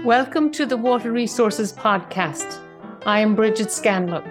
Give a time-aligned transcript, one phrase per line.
[0.00, 2.58] Welcome to the Water Resources Podcast.
[3.06, 4.28] I am Bridget Scanlon.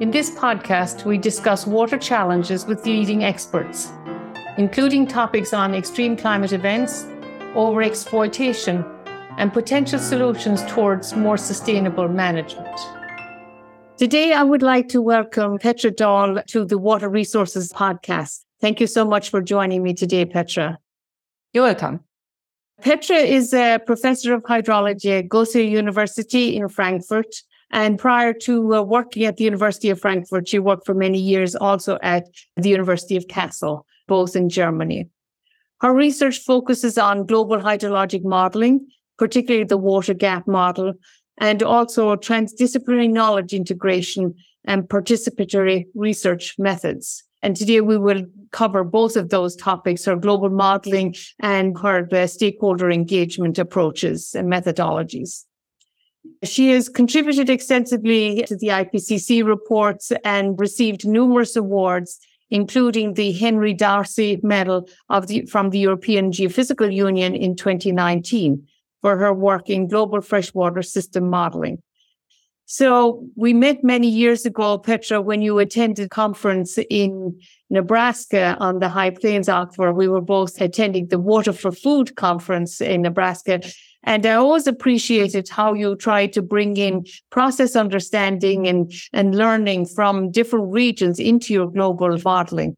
[0.00, 3.92] In this podcast, we discuss water challenges with leading experts,
[4.56, 7.02] including topics on extreme climate events,
[7.52, 8.82] overexploitation,
[9.36, 12.74] and potential solutions towards more sustainable management.
[13.98, 18.44] Today, I would like to welcome Petra Döll to the Water Resources Podcast.
[18.58, 20.78] Thank you so much for joining me today, Petra.
[21.52, 22.04] You're welcome.
[22.80, 27.34] Petra is a professor of hydrology at Goethe University in Frankfurt.
[27.70, 31.54] And prior to uh, working at the University of Frankfurt, she worked for many years
[31.54, 35.08] also at the University of Kassel, both in Germany.
[35.80, 38.86] Her research focuses on global hydrologic modeling,
[39.18, 40.94] particularly the WaterGAP model,
[41.38, 47.24] and also transdisciplinary knowledge integration and participatory research methods.
[47.42, 52.26] And today we will cover both of those topics, her global modeling and her uh,
[52.26, 55.44] stakeholder engagement approaches and methodologies.
[56.44, 62.18] She has contributed extensively to the IPCC reports and received numerous awards,
[62.50, 68.66] including the Henry Darcy Medal of the, from the European Geophysical Union in 2019
[69.00, 71.82] for her work in global freshwater system modeling.
[72.72, 77.36] So we met many years ago, Petra, when you attended conference in
[77.68, 79.92] Nebraska on the High Plains Aquifer.
[79.92, 83.60] We were both attending the Water for Food conference in Nebraska.
[84.04, 89.86] And I always appreciated how you try to bring in process understanding and, and learning
[89.86, 92.76] from different regions into your global modeling.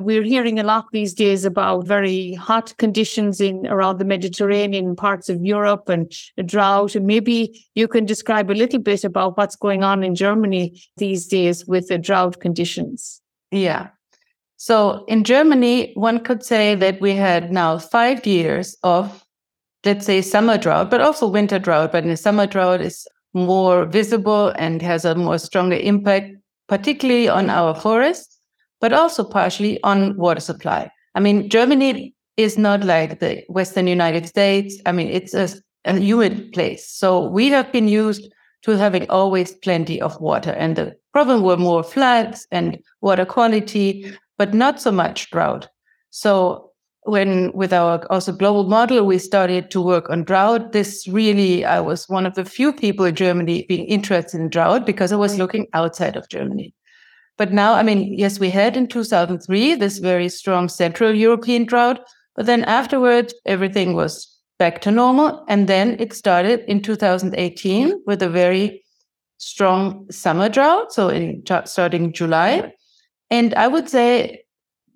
[0.00, 5.28] We're hearing a lot these days about very hot conditions in around the Mediterranean parts
[5.28, 6.12] of Europe and
[6.46, 6.94] drought.
[6.94, 11.26] And maybe you can describe a little bit about what's going on in Germany these
[11.26, 13.20] days with the drought conditions.
[13.50, 13.88] Yeah.
[14.56, 19.24] So in Germany, one could say that we had now five years of,
[19.84, 21.90] let's say, summer drought, but also winter drought.
[21.90, 23.04] But in the summer drought is
[23.34, 26.36] more visible and has a more stronger impact,
[26.68, 28.37] particularly on our forests
[28.80, 30.90] but also partially on water supply.
[31.14, 34.80] I mean, Germany is not like the Western United States.
[34.86, 35.48] I mean, it's a,
[35.84, 36.88] a humid place.
[36.88, 40.52] So we have been used to having always plenty of water.
[40.52, 45.68] And the problem were more floods and water quality, but not so much drought.
[46.10, 46.70] So
[47.02, 50.72] when with our also global model, we started to work on drought.
[50.72, 54.84] This really, I was one of the few people in Germany being interested in drought
[54.84, 56.74] because I was looking outside of Germany.
[57.38, 62.00] But now, I mean, yes, we had in 2003 this very strong Central European drought,
[62.34, 64.26] but then afterwards, everything was
[64.58, 65.44] back to normal.
[65.48, 68.84] And then it started in 2018 with a very
[69.38, 70.92] strong summer drought.
[70.92, 72.72] So in, starting July.
[73.30, 74.42] And I would say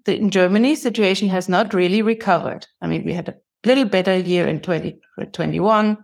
[0.05, 2.67] that in Germany, situation has not really recovered.
[2.81, 5.97] I mean, we had a little better year in 2021.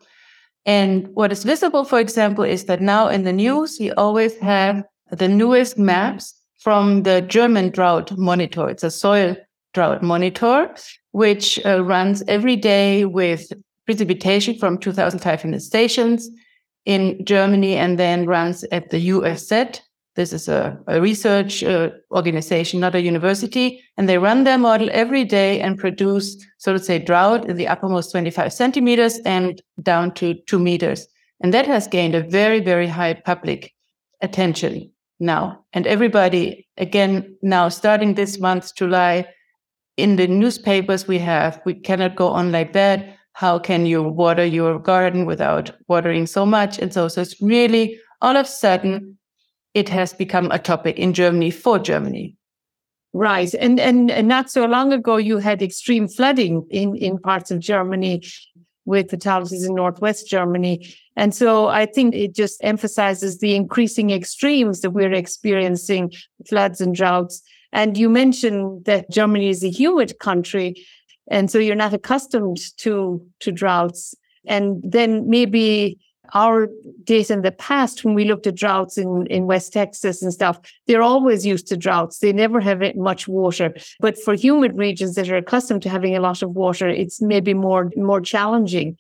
[0.66, 4.84] And what is visible, for example, is that now in the news, we always have
[5.10, 8.68] the newest maps from the German drought monitor.
[8.68, 9.36] It's a soil
[9.74, 10.74] drought monitor,
[11.12, 13.52] which uh, runs every day with
[13.86, 16.28] precipitation from 2,500 stations
[16.84, 19.80] in Germany and then runs at the UFZ.
[20.16, 23.80] This is a, a research uh, organization, not a university.
[23.96, 27.68] And they run their model every day and produce, so to say, drought in the
[27.68, 31.06] uppermost 25 centimeters and down to two meters.
[31.40, 33.72] And that has gained a very, very high public
[34.20, 34.90] attention
[35.20, 35.64] now.
[35.72, 39.26] And everybody, again, now starting this month, July,
[39.96, 43.16] in the newspapers we have, we cannot go on like that.
[43.32, 46.78] How can you water your garden without watering so much?
[46.78, 49.18] And so, so it's really all of a sudden,
[49.74, 52.36] it has become a topic in Germany for Germany.
[53.12, 53.52] Right.
[53.54, 57.60] And, and, and not so long ago, you had extreme flooding in, in parts of
[57.60, 58.22] Germany
[58.88, 60.94] with fatalities in Northwest Germany.
[61.14, 66.10] And so I think it just emphasizes the increasing extremes that we're experiencing,
[66.48, 67.42] floods and droughts.
[67.70, 70.86] And you mentioned that Germany is a humid country.
[71.30, 74.14] And so you're not accustomed to, to droughts.
[74.46, 75.98] And then maybe
[76.34, 76.68] our
[77.04, 80.60] data in the past, when we looked at droughts in, in West Texas and stuff,
[80.86, 82.18] they're always used to droughts.
[82.18, 83.74] They never have much water.
[84.00, 87.54] But for humid regions that are accustomed to having a lot of water, it's maybe
[87.54, 88.96] more, more challenging.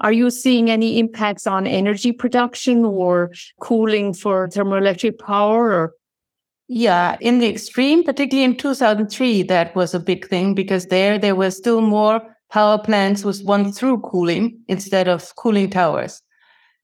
[0.00, 5.94] Are you seeing any impacts on energy production or cooling for thermoelectric power or
[6.72, 11.34] yeah, in the extreme, particularly in 2003, that was a big thing because there there
[11.34, 16.22] were still more power plants with once-through cooling instead of cooling towers.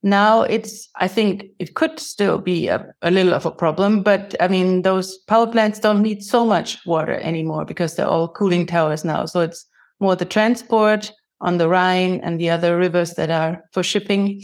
[0.02, 4.34] Now it's, I think it could still be a, a little of a problem, but
[4.40, 8.66] I mean, those power plants don't need so much water anymore because they're all cooling
[8.66, 9.26] towers now.
[9.26, 9.66] So it's
[9.98, 14.42] more the transport on the Rhine and the other rivers that are for shipping.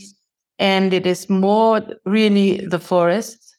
[0.59, 3.57] And it is more really the forests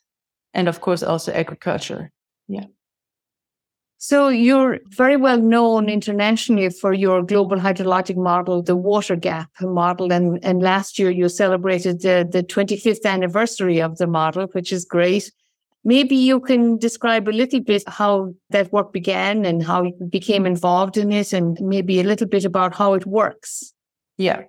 [0.54, 2.12] and, of course, also agriculture.
[2.48, 2.66] Yeah.
[4.06, 10.12] So you're very well known internationally for your global hydrologic model, the WaterGAP model.
[10.12, 14.84] And, and last year you celebrated the, the 25th anniversary of the model, which is
[14.84, 15.32] great.
[15.86, 20.46] Maybe you can describe a little bit how that work began and how you became
[20.46, 23.72] involved in it and maybe a little bit about how it works.
[24.18, 24.42] Yeah.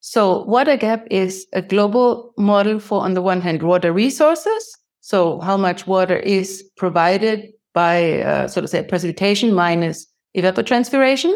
[0.00, 4.76] So WaterGAP is a global model for, on the one hand, water resources.
[5.00, 10.06] So how much water is provided by uh, so to say precipitation minus
[10.36, 11.34] evapotranspiration.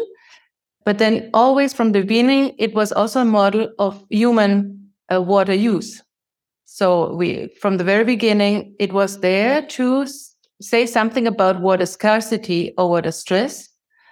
[0.85, 5.53] But then always from the beginning, it was also a model of human uh, water
[5.53, 6.01] use.
[6.65, 10.05] So we, from the very beginning, it was there to
[10.61, 13.67] say something about water scarcity or water stress,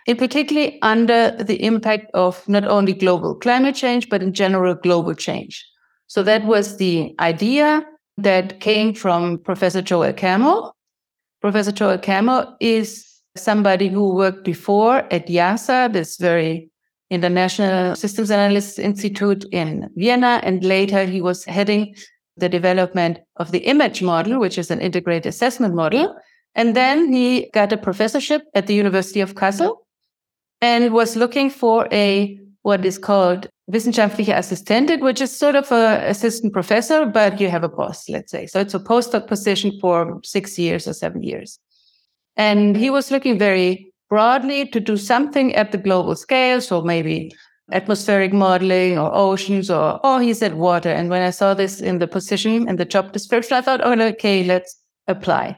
[0.08, 5.14] in particularly under the impact of not only global climate change, but in general global
[5.14, 5.66] change.
[6.08, 7.86] So that was the idea
[8.18, 10.74] that came from Professor Joe Alcamo,
[11.44, 13.06] Professor Joe Alcamo is
[13.36, 16.70] somebody who worked before at IIASA, this very
[17.10, 21.96] international systems analysis institute in Vienna, and later he was heading
[22.38, 26.16] the development of the image model, which is an integrated assessment model.
[26.56, 29.76] And then he got a professorship at the University of Kassel
[30.62, 36.02] and was looking for a what is called wissenschaftliche Assistentin, which is sort of a
[36.10, 38.46] assistant professor, but you have a boss, let's say.
[38.48, 41.60] So it's a postdoc position for six years or seven years.
[42.36, 46.62] And he was looking very broadly to do something at the global scale.
[46.62, 47.34] So maybe
[47.72, 50.90] atmospheric modeling or oceans or, oh, he said water.
[50.90, 54.00] And when I saw this in the position and the job description, I thought, oh,
[54.00, 54.78] okay, let's
[55.08, 55.58] apply.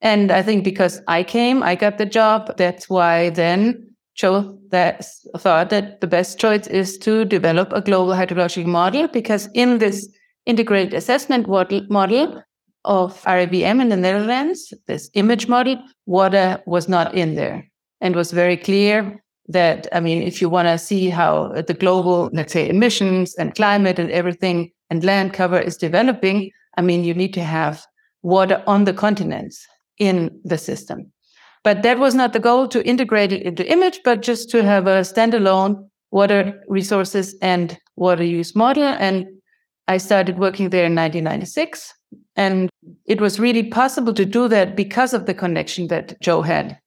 [0.00, 2.56] And I think because I came, I got the job.
[2.56, 3.87] That's why then
[4.18, 5.04] Joe that
[5.38, 10.08] thought that the best choice is to develop a global hydrological model because in this
[10.44, 12.42] integrated assessment model
[12.84, 17.70] of RIVM in the Netherlands, this image model, water was not in there
[18.00, 22.28] and was very clear that, I mean, if you want to see how the global,
[22.32, 27.14] let's say, emissions and climate and everything and land cover is developing, I mean, you
[27.14, 27.84] need to have
[28.22, 29.64] water on the continents
[29.98, 31.12] in the system.
[31.68, 34.86] But that was not the goal to integrate it into image, but just to have
[34.86, 38.84] a standalone water resources and water use model.
[38.84, 39.26] And
[39.86, 41.92] I started working there in 1996.
[42.36, 42.70] And
[43.04, 46.78] it was really possible to do that because of the connection that Joe had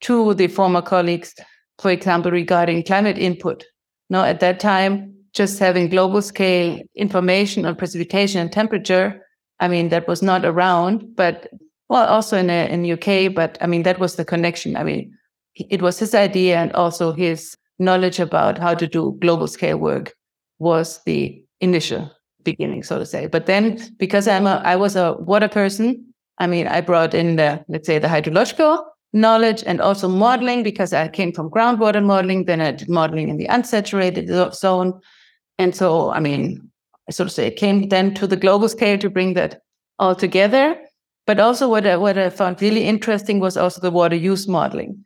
[0.00, 1.32] to the former colleagues,
[1.78, 3.64] for example, regarding climate input.
[4.10, 9.24] Now, at that time, just having global scale information on precipitation and temperature,
[9.60, 11.46] I mean, that was not around, but
[11.88, 14.76] well, also in uh, in the UK, but I mean that was the connection.
[14.76, 15.12] I mean,
[15.56, 20.14] it was his idea, and also his knowledge about how to do global scale work
[20.58, 22.10] was the initial
[22.42, 23.26] beginning, so to say.
[23.26, 27.36] But then, because I'm a, I was a water person, I mean, I brought in
[27.36, 32.46] the let's say the hydrological knowledge and also modeling because I came from groundwater modeling.
[32.46, 35.00] Then I did modeling in the unsaturated zone,
[35.58, 36.70] and so I mean,
[37.10, 39.60] so to say, it came then to the global scale to bring that
[39.98, 40.76] all together.
[41.26, 45.04] But also, what I, what I found really interesting was also the water use modeling.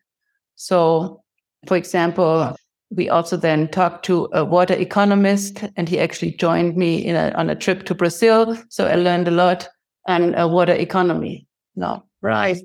[0.56, 1.22] So,
[1.66, 2.56] for example,
[2.90, 7.50] we also then talked to a water economist, and he actually joined me a, on
[7.50, 8.56] a trip to Brazil.
[8.68, 9.68] So I learned a lot
[10.06, 11.46] on a water economy.
[11.76, 12.58] No, right.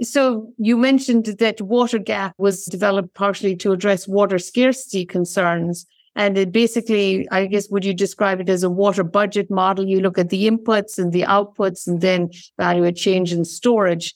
[0.00, 5.86] So you mentioned that WaterGAP was developed partially to address water scarcity concerns.
[6.14, 9.86] And it basically, I guess, would you describe it as a water budget model?
[9.86, 14.14] You look at the inputs and the outputs and then evaluate change in storage.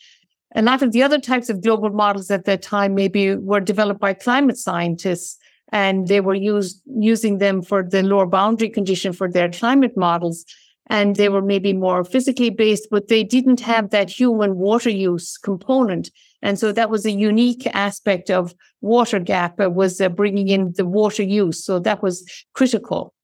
[0.54, 4.00] A lot of the other types of global models at that time maybe were developed
[4.00, 5.38] by climate scientists
[5.72, 10.44] and they were used using them for the lower boundary condition for their climate models
[10.88, 15.36] and they were maybe more physically based, but they didn't have that human water use
[15.36, 16.10] component.
[16.42, 21.22] And so that was a unique aspect of WaterGAP was uh, bringing in the water
[21.22, 21.64] use.
[21.64, 22.24] So that was
[22.54, 23.14] critical.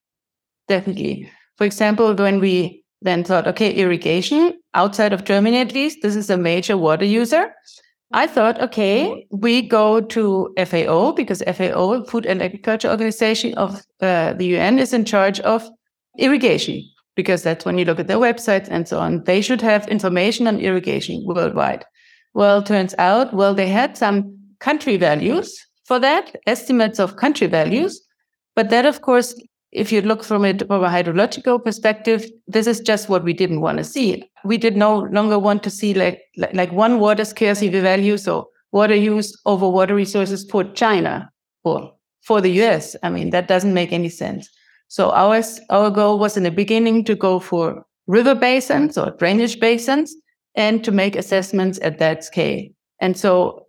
[0.69, 1.31] Definitely.
[1.57, 6.31] For example, when we then thought, okay, irrigation outside of Germany, at least, this is
[6.31, 7.53] a major water user.
[8.13, 14.35] I thought, okay, we go to FAO because FAO, Food and Agriculture Organization of uh,
[14.35, 15.69] the UN, is in charge of
[16.19, 16.83] irrigation
[17.17, 19.25] because that's when you look at their websites and so on.
[19.25, 21.85] They should have information on irrigation worldwide.
[22.35, 28.01] Well, turns out, well, they had some country values for that, estimates of country values.
[28.55, 29.35] But that, of course,
[29.73, 33.61] if you look from it from a hydrological perspective, this is just what we didn't
[33.61, 34.25] want to see.
[34.45, 36.21] We did no longer want to see like,
[36.53, 41.31] like, one water scarcity value, so water use over water resources for China
[41.65, 42.97] or for the US.
[43.03, 44.49] I mean, that doesn't make any sense.
[44.89, 49.59] So our, our goal was in the beginning to go for river basins or drainage
[49.59, 50.15] basins
[50.55, 52.69] and to make assessments at that scale.
[53.01, 53.67] And so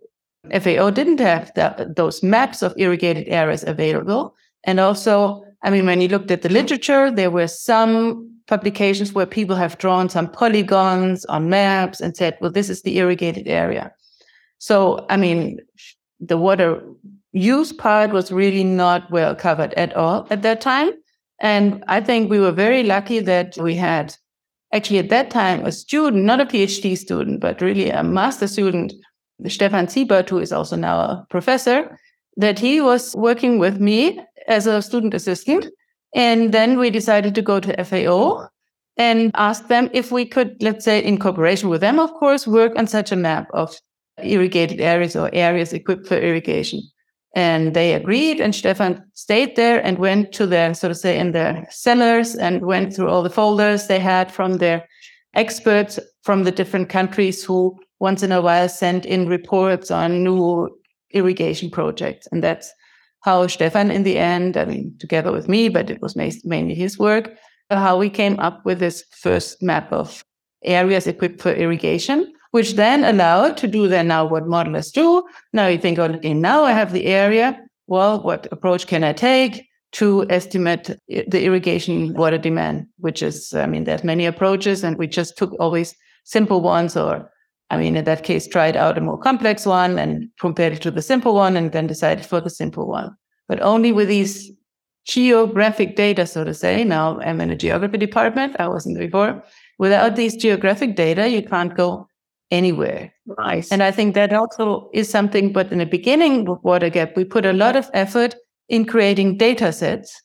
[0.52, 1.50] FAO didn't have
[1.96, 4.34] those maps of irrigated areas available.
[4.64, 9.26] And also, I mean, when you looked at the literature, there were some publications where
[9.26, 13.92] people have drawn some polygons on maps and said, well, this is the irrigated area.
[14.58, 15.60] So, I mean,
[16.20, 16.82] the water
[17.32, 20.90] use part was really not well covered at all at that time.
[21.40, 24.14] And I think we were very lucky that we had
[24.74, 28.92] actually at that time a student, not a PhD student, but really a master student,
[29.46, 31.98] Stefan Siebert, who is also now a professor,
[32.36, 35.66] that he was working with me as a student assistant.
[36.14, 38.48] And then we decided to go to FAO
[38.96, 42.72] and ask them if we could, let's say, in cooperation with them, of course, work
[42.76, 43.74] on such a map of
[44.22, 46.80] irrigated areas or areas equipped for irrigation.
[47.36, 51.32] And they agreed, and Stefan stayed there and went to their, so to say, in
[51.32, 54.86] their cellars and went through all the folders they had from their
[55.34, 60.68] experts from the different countries who once in a while sent in reports on new
[61.10, 62.28] irrigation projects.
[62.30, 62.72] And that's
[63.22, 66.98] how Stefan, in the end, I mean, together with me, but it was mainly his
[66.98, 67.32] work,
[67.70, 70.24] how we came up with this first map of
[70.62, 75.24] areas equipped for irrigation which then allowed to do then now what modelers do.
[75.52, 77.60] Now you think, okay, now I have the area.
[77.88, 82.86] Well, what approach can I take to estimate the irrigation water demand?
[82.98, 87.28] Which is, I mean, there's many approaches, and we just took always simple ones, or
[87.70, 90.92] I mean, in that case, tried out a more complex one and compared it to
[90.92, 93.10] the simple one, and then decided for the simple one.
[93.48, 94.52] But only with these
[95.08, 96.84] geographic data, so to say.
[96.84, 98.54] Now I'm in a geography department.
[98.60, 99.42] I wasn't before.
[99.80, 102.06] Without these geographic data, you can't go
[102.50, 103.12] anywhere.
[103.26, 103.66] Right.
[103.70, 107.46] And I think that also is something, but in the beginning of WaterGap, we put
[107.46, 108.34] a lot of effort
[108.68, 110.22] in creating data sets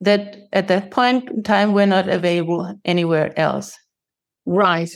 [0.00, 3.76] that at that point in time were not available anywhere else.
[4.46, 4.90] Right.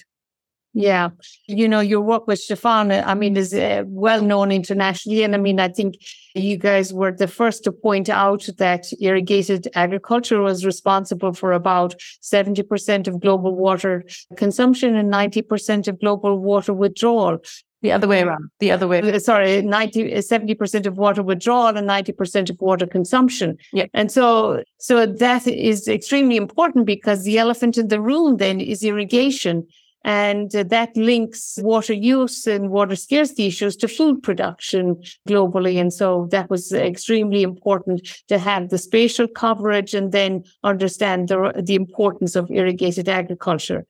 [0.79, 1.11] Yeah.
[1.49, 5.25] You know, your work with Stefan, I mean, is uh, well known internationally.
[5.25, 5.97] And I mean, I think
[6.37, 11.97] you guys were the first to point out that irrigated agriculture was responsible for about
[12.23, 14.05] 70% of global water
[14.37, 17.39] consumption and 90% of global water withdrawal.
[17.83, 18.49] The other way around.
[18.61, 19.01] The other way.
[19.01, 23.59] Uh, sorry, 90, 70% of water withdrawal and 90% of water consumption.
[23.73, 23.87] Yeah.
[23.95, 28.85] And so, so that is extremely important because the elephant in the room then is
[28.85, 29.67] irrigation.
[30.05, 35.81] And uh, that links water use and water scarcity issues to food production globally.
[35.81, 41.53] And so that was extremely important to have the spatial coverage and then understand the,
[41.65, 43.85] the importance of irrigated agriculture.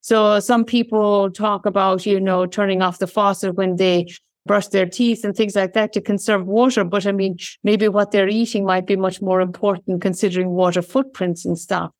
[0.00, 4.08] So some people talk about, you know, turning off the faucet when they
[4.44, 6.82] brush their teeth and things like that to conserve water.
[6.82, 11.44] But I mean, maybe what they're eating might be much more important considering water footprints
[11.44, 11.92] and stuff.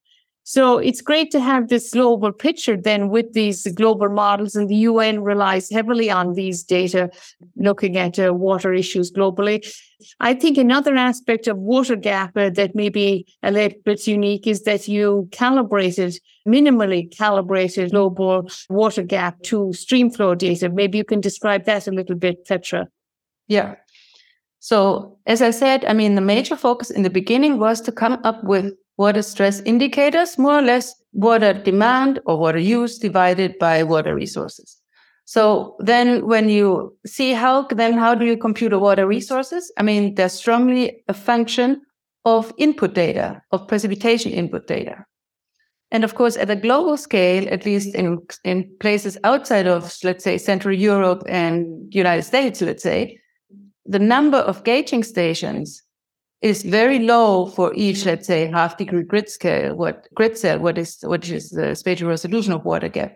[0.44, 4.76] So it's great to have this global picture then with these global models, and the
[4.76, 7.10] UN relies heavily on these data
[7.56, 9.64] looking at uh, water issues globally.
[10.18, 14.62] I think another aspect of WaterGap uh, that may be a little bit unique is
[14.62, 20.68] that you calibrated, minimally calibrated global WaterGAP to stream flow data.
[20.68, 22.88] Maybe you can describe that a little bit, Petra.
[23.46, 23.76] Yeah.
[24.58, 28.20] So, as I said, I mean, the major focus in the beginning was to come
[28.24, 28.72] up with
[29.02, 34.78] water stress indicators, more or less water demand or water use divided by water resources.
[35.24, 39.72] So then when you see how, then how do you compute water resources?
[39.78, 41.80] I mean, they're strongly a function
[42.24, 44.96] of input data, of precipitation input data.
[45.90, 50.24] And of course, at a global scale, at least in, in places outside of, let's
[50.24, 53.18] say, Central Europe and United States, let's say,
[53.84, 55.82] the number of gauging stations
[56.42, 60.76] is very low for each, let's say, half degree grid scale, what grid cell, what
[60.76, 63.14] is what is the spatial resolution of WaterGAP.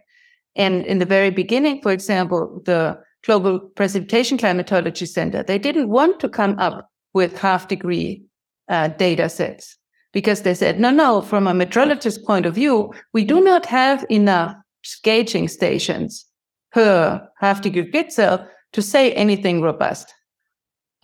[0.55, 6.21] And in the very beginning, for example, the Global Precipitation Climatology Center, they didn't want
[6.21, 8.25] to come up with half degree
[8.69, 9.77] uh, data sets
[10.13, 14.07] because they said, no, no, from a meteorologist point of view, we do not have
[14.09, 14.55] enough
[15.03, 16.25] gauging stations
[16.73, 20.15] per half degree grid cell to say anything robust.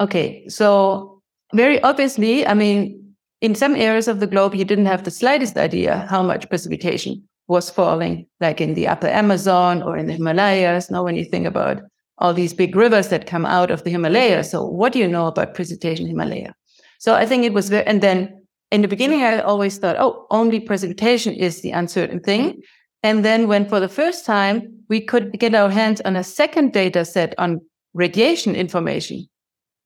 [0.01, 1.12] Okay, so
[1.55, 5.57] very obviously, I mean, in some areas of the globe, you didn't have the slightest
[5.57, 10.91] idea how much precipitation was falling, like in the upper Amazon or in the Himalayas.
[10.91, 11.83] Now, when you think about
[12.19, 15.27] all these big rivers that come out of the Himalayas, so what do you know
[15.27, 16.55] about precipitation Himalaya?
[16.99, 20.27] So I think it was very, and then in the beginning, I always thought, oh,
[20.31, 22.63] only precipitation is the uncertain thing.
[23.03, 26.73] And then when for the first time we could get our hands on a second
[26.73, 27.61] data set on
[27.93, 29.27] radiation information,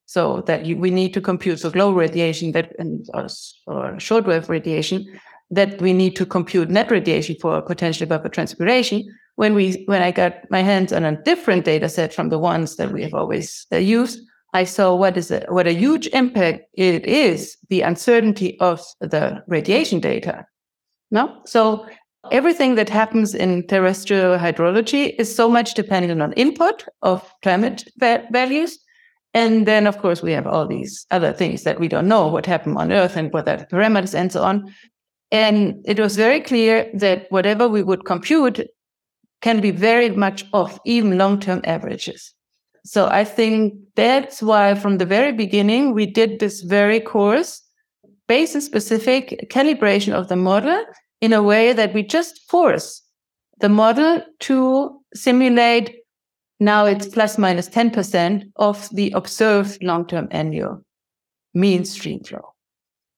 [0.07, 3.27] So that you, we need to compute for global radiation that and or,
[3.67, 5.05] or shortwave radiation
[5.51, 9.05] that we need to compute net radiation for potential evapotranspiration.
[9.35, 12.77] When we when I got my hands on a different data set from the ones
[12.77, 14.21] that we have always uh, used,
[14.55, 19.43] I saw what is it, what a huge impact it is the uncertainty of the
[19.47, 20.47] radiation data.
[21.11, 21.87] No, so
[22.33, 28.25] everything that happens in terrestrial hydrology is so much dependent on input of climate va-
[28.33, 28.79] values.
[29.37, 32.47] And then, of coarse, we have all these other things that we don't know what
[32.47, 34.75] happened on Earth and what are the parameters and so on.
[35.31, 38.67] And it was very clear that whatever we would compute
[39.43, 42.33] can be very much off, even long term averages.
[42.87, 47.61] So I think that's why from the very beginning, we did this very course
[48.29, 50.83] basin specific calibration of the model
[51.21, 53.03] in a way that we just force
[53.61, 55.95] the model to simulate
[56.61, 60.83] now it's plus minus 10% of the observed long term annual
[61.55, 62.53] mean stream flow.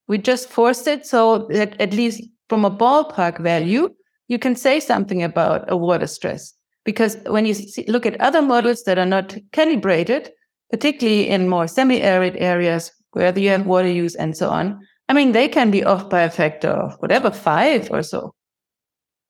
[0.07, 3.89] We just forced it so that at least from a ballpark value,
[4.27, 6.53] you can say something about a water stress.
[6.83, 10.31] Because when you see, look at other models that are not calibrated,
[10.71, 14.79] particularly in more semi arid areas where you have water use and so on,
[15.09, 18.33] I mean, they can be off by a factor of whatever, five or so.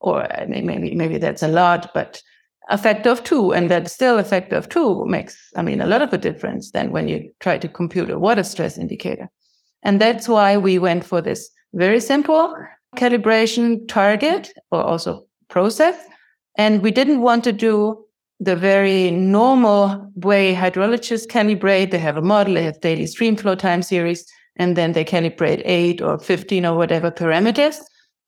[0.01, 2.21] Or I mean, maybe, maybe that's a lot, but
[2.69, 5.87] a factor of two, and that still a factor of two makes, I mean, a
[5.87, 9.29] lot of a difference than when you try to compute a water stress indicator.
[9.83, 12.55] And that's why we went for this very simple
[12.95, 15.97] calibration target or also process.
[16.57, 18.05] And we didn't want to do
[18.39, 21.91] the very normal way hydrologists calibrate.
[21.91, 24.25] They have a model, they have daily stream flow time series,
[24.57, 27.77] and then they calibrate eight or 15 or whatever parameters.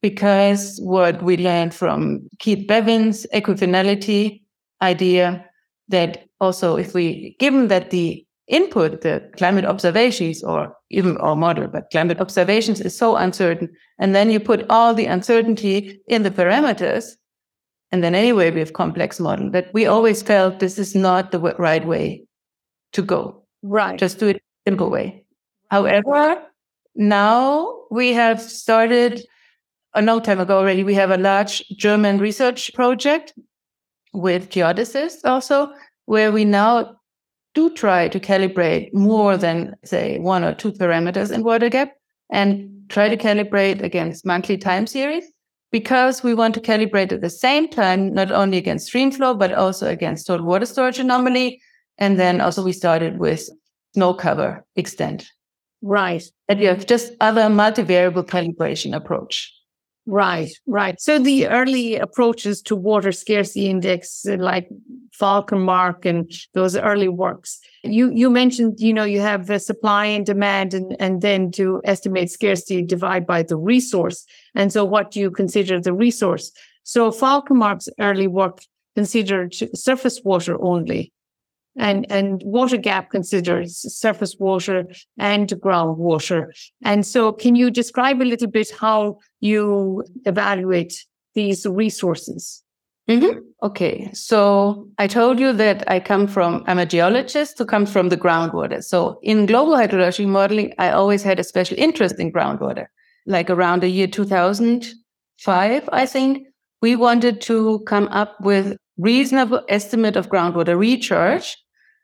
[0.01, 4.41] Because what we learned from Keith Beven's equifinality
[4.81, 5.45] idea
[5.89, 11.67] that also if we, given that the input, the climate observations or even our model,
[11.67, 13.69] but climate observations is so uncertain.
[13.99, 17.05] And then you put all the uncertainty in the parameters.
[17.91, 21.39] And then anyway, we have complex model that we always felt this is not the
[21.39, 22.23] right way
[22.93, 23.43] to go.
[23.61, 23.99] Right.
[23.99, 25.23] Just do it simple way.
[25.69, 26.41] However,
[26.95, 29.23] now we have started
[29.93, 30.83] a long time ago already.
[30.83, 33.33] We have a large German research project
[34.13, 35.71] with geodesists also,
[36.05, 36.97] where we now
[37.53, 41.89] do try to calibrate more than, say, one or two parameters in WaterGAP
[42.29, 45.25] and try to calibrate against monthly time series
[45.71, 49.53] because we want to calibrate at the same time, not only against stream flow, but
[49.53, 51.61] also against total water storage anomaly.
[51.97, 53.49] And then also we started with
[53.93, 55.27] snow cover extent.
[55.81, 56.23] Right.
[56.47, 59.53] And you have just other multivariable calibration approach.
[60.07, 60.99] Right, right.
[60.99, 64.67] So the early approaches to water scarcity index, uh, like
[65.19, 70.25] Falkenmark and those early works, you you mentioned, you know, you have the supply and
[70.25, 74.25] demand, and and then to estimate scarcity, divide by the resource.
[74.55, 76.51] And so, what do you consider the resource?
[76.83, 78.59] So Falkenmark's early work
[78.95, 81.13] considered surface water only
[81.77, 84.85] and and WaterGAP considers surface water
[85.17, 86.47] and groundwater.
[86.83, 92.63] And so can you describe a little bit how you evaluate these resources?
[93.09, 93.39] Mm-hmm.
[93.63, 94.09] okay.
[94.13, 98.17] So i told you that i come from i'm a geologist who comes from the
[98.17, 98.83] groundwater.
[98.83, 102.85] So in global hydrology modeling i always had a special interest in groundwater.
[103.25, 106.47] Like around the year 2005 i think
[106.81, 111.57] we wanted to come up with reasonable estimate of groundwater recharge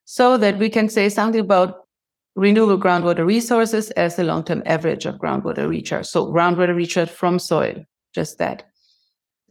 [0.10, 1.86] so that we can say something about
[2.38, 6.06] renewable groundwater resources as the long-term average of groundwater recharge.
[6.06, 7.84] So groundwater recharge from soil,
[8.16, 8.64] just that.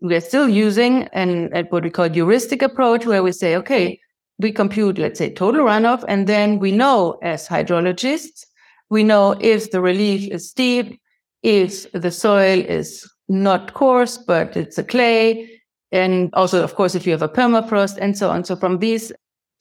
[0.00, 4.00] We are still using an, what we call heuristic approach where we say, okay,
[4.38, 8.46] we compute, let's say, total runoff, and then we know as hydrologists,
[8.88, 10.98] we know if the relief is steep,
[11.42, 15.60] if the soil is not coarse, but it's a clay,
[15.92, 18.42] and also, of course, if you have a permafrost and so on.
[18.44, 19.12] So from these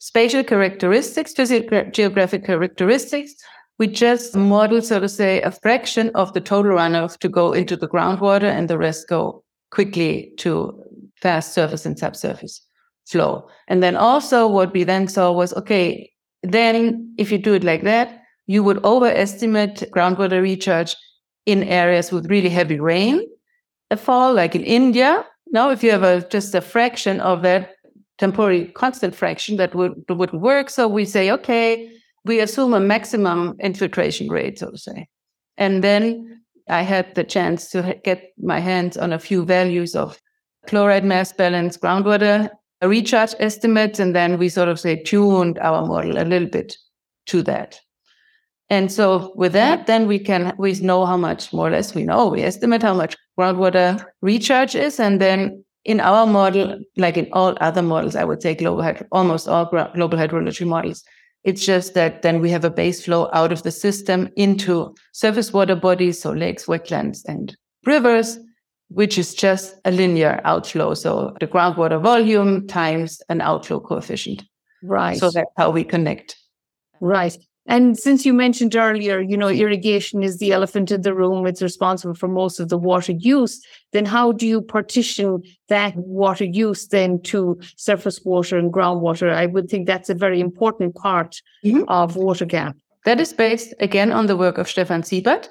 [0.06, 3.34] spatial characteristics, physical geographic characteristics,
[3.80, 7.76] we just model, so to say, a fraction of the total runoff to go into
[7.76, 9.42] the groundwater and the rest go
[9.72, 10.80] quickly to
[11.20, 12.62] fast surface and subsurface
[13.08, 13.48] flow.
[13.66, 16.08] And then also what we then saw was, okay,
[16.44, 20.94] then if you do it like that, you would overestimate groundwater recharge
[21.46, 23.26] in areas with really heavy rain
[23.90, 25.24] a fall, like in India.
[25.50, 27.75] Now, if you have a, just a fraction of that
[28.18, 30.70] temporary constant fraction that would wouldn't work.
[30.70, 31.90] So we say, okay,
[32.24, 35.08] we assume a maximum infiltration rate, so to say.
[35.56, 40.18] And then I had the chance to get my hands on a few values of
[40.66, 42.50] chloride mass balance, groundwater
[42.82, 46.76] recharge estimates, and then we sort of say tuned our model a little bit
[47.26, 47.80] to that.
[48.68, 52.02] And so with that, then we can we know how much more or less we
[52.02, 52.26] know.
[52.28, 57.56] We estimate how much groundwater recharge is, and then in our model, like in all
[57.60, 61.04] other models, I would say global almost all global hydrology models,
[61.44, 65.52] it's just that then we have a base flow out of the system into surface
[65.52, 68.36] water bodies, so lakes, wetlands, and rivers,
[68.88, 70.94] which is just a linear outflow.
[70.94, 74.42] So the groundwater volume times an outflow coefficient.
[74.82, 75.18] Right.
[75.18, 76.36] So that's how we connect.
[77.00, 77.36] Right.
[77.68, 81.62] And since you mentioned earlier, you know, irrigation is the elephant in the room, it's
[81.62, 83.60] responsible for most of the water use,
[83.92, 89.32] then how do you partition that water use then to surface water and groundwater?
[89.32, 91.82] I would think that's a very important part mm-hmm.
[91.88, 92.74] of WaterGAP.
[93.04, 95.48] That is based again on the work of Stefan Siebert,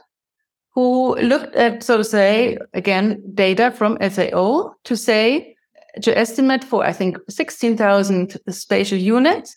[0.74, 5.56] who looked at, so to say, again, data from FAO to say,
[6.02, 9.56] to estimate for, I think, 16,000 spatial units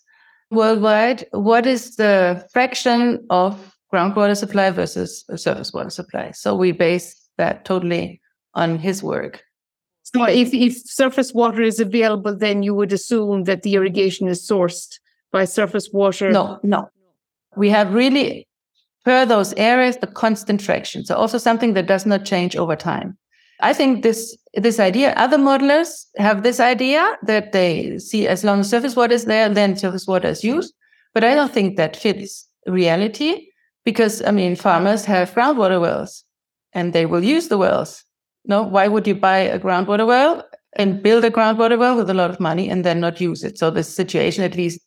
[0.51, 6.31] worldwide, what is the fraction of groundwater supply versus surface water supply?
[6.33, 8.21] So we base that totally
[8.55, 9.43] on his work.
[10.03, 14.47] So if, if surface water is available, then you would assume that the irrigation is
[14.47, 14.99] sourced
[15.33, 16.31] by surface water?
[16.31, 16.89] No, no.
[17.57, 18.49] We have really,
[19.05, 21.05] per those areas, the constant fraction.
[21.05, 23.19] So also something that does not change over time.
[23.61, 28.61] I think this this idea, other modelers have this idea that they see as long
[28.61, 30.75] as surface water is there, then surface water is used.
[31.15, 33.47] But I don't think that fits reality
[33.85, 36.25] because I mean farmers have groundwater wells
[36.73, 38.05] and they will use the wells.
[38.45, 40.45] No, why would you buy a groundwater well
[40.77, 43.59] and build a groundwater well with a lot of money and then not use it?
[43.59, 44.81] So the situation, at least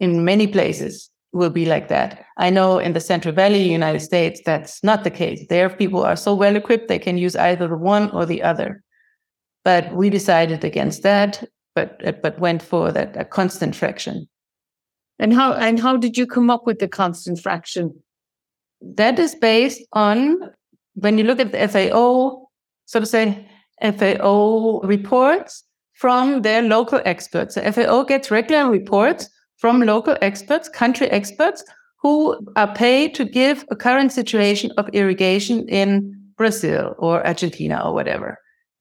[0.00, 2.24] in many places, will be like that.
[2.38, 5.46] I know in the Central Valley, United States, that's not the case.
[5.48, 8.82] There, people are so well equipped they can use either the one or the other.
[9.64, 11.44] But we decided against that,
[11.74, 14.28] but but went for that a constant fraction.
[15.18, 17.92] And how and how did you come up with the constant fraction?
[18.80, 20.38] That is based on
[20.94, 22.48] when you look at the FAO,
[22.86, 23.46] so to say,
[23.82, 27.54] FAO reports from their local experts.
[27.54, 31.64] The FAO gets regular reports from local experts, country experts,
[32.00, 37.92] who are paid to give a current situation of irrigation in Brazil or Argentina or
[37.92, 38.38] whatever.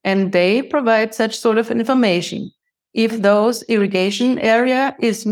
[0.07, 2.49] And they provide such sort of information.
[2.93, 5.27] If those irrigation area is,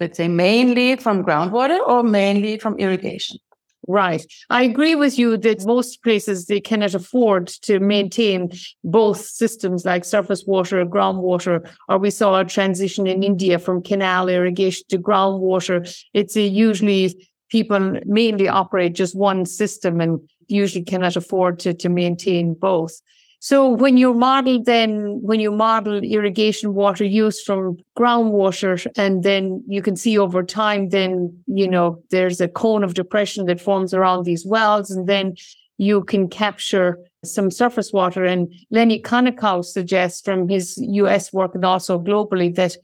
[0.00, 3.38] let's say, mainly from groundwater or mainly from irrigation.
[3.86, 4.26] Right.
[4.50, 8.50] I agree with you that most places they cannot afford to maintain
[8.82, 11.56] both systems like surface water, groundwater,
[11.88, 15.78] or we saw a transition in India from canal irrigation to groundwater.
[16.12, 22.54] It's usually people mainly operate just one system and usually cannot afford to, to maintain
[22.54, 23.00] both.
[23.40, 29.62] So when you model then, when you model irrigation water use from groundwater, and then
[29.68, 33.94] you can see over time, then, you know, there's a cone of depression that forms
[33.94, 35.36] around these wells, and then
[35.76, 38.24] you can capture some surface water.
[38.24, 42.76] And Lenny Konikow suggests from his US work and also globally that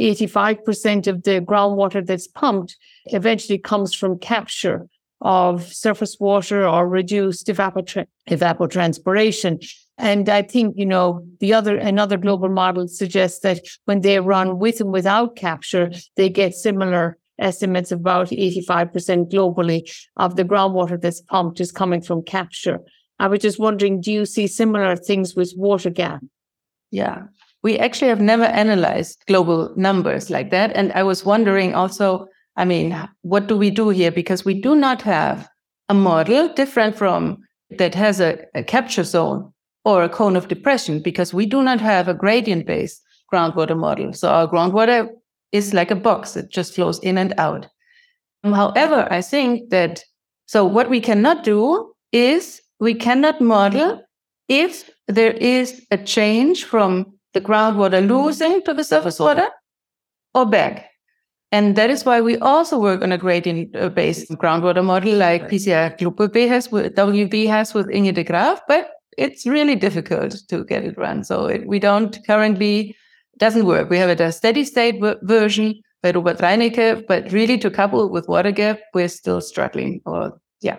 [0.00, 4.88] 85% of the groundwater that's pumped eventually comes from capture
[5.20, 9.68] of surface water or reduced evapotra- evapotranspiration.
[9.98, 14.58] And I think, you know, the other, another global model suggests that when they run
[14.58, 21.20] with and without capture, they get similar estimates about 85% globally of the groundwater that's
[21.22, 22.80] pumped is coming from capture.
[23.18, 26.20] I was just wondering, do you see similar things with WaterGAP?
[26.92, 27.24] Yeah,
[27.62, 30.72] we actually have never analyzed global numbers like that.
[30.76, 34.12] And I was wondering also, I mean, what do we do here?
[34.12, 35.48] Because we do not have
[35.88, 37.38] a model different from
[37.70, 39.52] that has a, a capture zone
[39.88, 44.12] or a cone of depression because we do not have a gradient based groundwater model.
[44.12, 45.08] So our groundwater
[45.50, 47.66] is like a box, it just flows in and out.
[48.44, 50.04] However, I think that
[50.44, 54.02] so what we cannot do is we cannot model
[54.48, 59.48] if there is a change from the groundwater losing to the surface water
[60.34, 60.90] or back.
[61.50, 65.48] And that is why we also work on a gradient uh, based groundwater model like
[65.48, 68.60] PCR WB has with, WB has with Inge de Graaf.
[68.68, 71.24] But it's really difficult to get it run.
[71.24, 72.96] So it, we don't currently
[73.38, 73.90] doesn't work.
[73.90, 78.26] We have a steady state v- version by Robert Reinecke, but really to couple with
[78.26, 80.00] WaterGAP, we're still struggling.
[80.06, 80.78] Or yeah,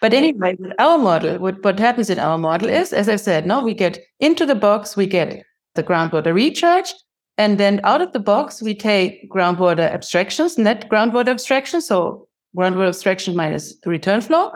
[0.00, 3.46] but anyway, with our model, what what happens in our model is, as I said,
[3.46, 5.42] now we get into the box, we get
[5.74, 6.94] the groundwater recharge,
[7.38, 12.88] and then out of the box we take groundwater abstractions, net groundwater abstraction, so groundwater
[12.88, 14.52] abstraction minus return flow,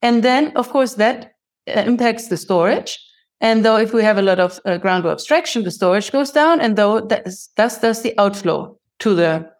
[0.00, 1.31] and then of course that
[1.66, 2.98] impacts the storage.
[3.40, 6.60] And though if we have a lot of uh, groundwater abstraction, the storage goes down,
[6.60, 9.50] and though that is, thus does the outflow to the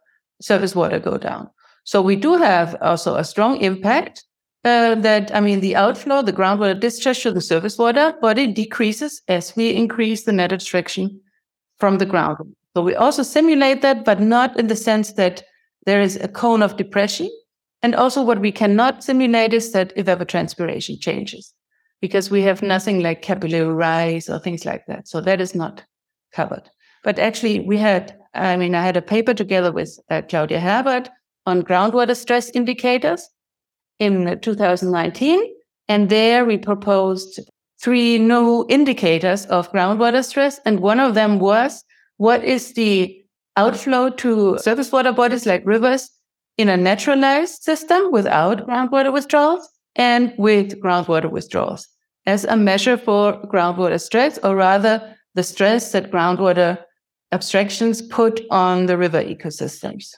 [0.41, 1.51] surface water go down.
[1.85, 4.25] So we do have also a strong impact
[4.65, 9.21] uh, that, I mean, the outflow, the groundwater discharge to the surface water body decreases
[9.27, 11.21] as we increase the net abstraction
[11.79, 12.55] from the ground.
[12.77, 15.43] So we also simulate that, but not in the sense that
[15.87, 17.29] there is a cone of depression.
[17.83, 21.53] And also what we cannot simulate is that if evapotranspiration changes
[22.03, 25.09] because we have nothing like capillary rise or things like that.
[25.09, 25.85] So that is not
[26.35, 26.69] covered.
[27.05, 31.09] But actually we had, I mean, I had a paper together with uh, Claudia Herbert
[31.47, 33.29] on groundwater stress indicators
[34.01, 35.55] in 2019.
[35.88, 37.41] And there we proposed
[37.81, 40.61] three new indicators of groundwater stress.
[40.67, 41.85] And one of them was
[42.17, 43.17] what is the
[43.57, 46.11] outflow to surface water bodies like rivers
[46.59, 51.88] in a naturalized system without groundwater withdrawals and with groundwater withdrawals
[52.26, 56.78] as a measure for groundwater stress, or rather the stress that groundwater
[57.33, 60.14] abstractions put on the river ecosystems.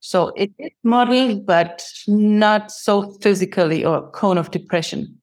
[0.00, 5.20] So it is modeled, but not so physically or cone of depression.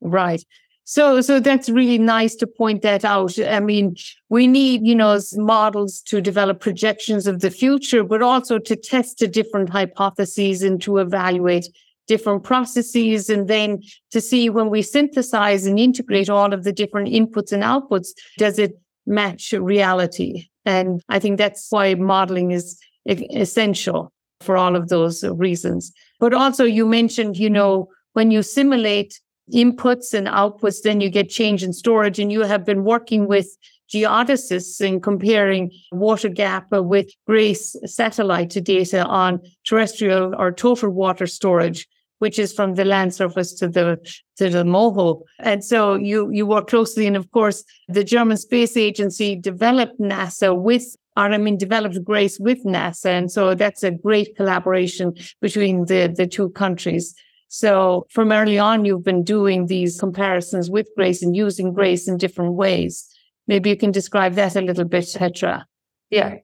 [0.00, 0.42] Right.
[0.84, 3.38] So, so that's really nice to point that out.
[3.38, 3.96] I mean,
[4.28, 9.18] we need, you know, models to develop projections of the future, but also to test
[9.18, 11.68] the different hypotheses and to evaluate
[12.06, 13.30] different processes.
[13.30, 17.62] And then to see when we synthesize and integrate all of the different inputs and
[17.62, 20.48] outputs, does it match reality?
[20.64, 25.92] And I think that's why modeling is essential for all of those reasons.
[26.20, 29.20] But also, you mentioned, you know, when you simulate
[29.52, 32.18] inputs and outputs, then you get change in storage.
[32.18, 33.48] And you have been working with
[33.92, 41.86] geodesists in comparing WaterGAP with GRACE satellite data on terrestrial or total water storage
[42.20, 43.98] which is from the land surface to the
[44.36, 45.22] to the MOHO.
[45.40, 50.56] And so you you work closely, and of course, the German Space Agency developed NASA
[50.56, 53.06] with or I mean, developed GRACE with NASA.
[53.06, 57.14] And so that's a great collaboration between the, the two countries.
[57.48, 62.16] So from early on, you've been doing these comparisons with GRACE and using GRACE in
[62.16, 63.08] different ways.
[63.46, 65.66] Maybe you can describe that a little bit, Petra.
[66.10, 66.36] Yeah.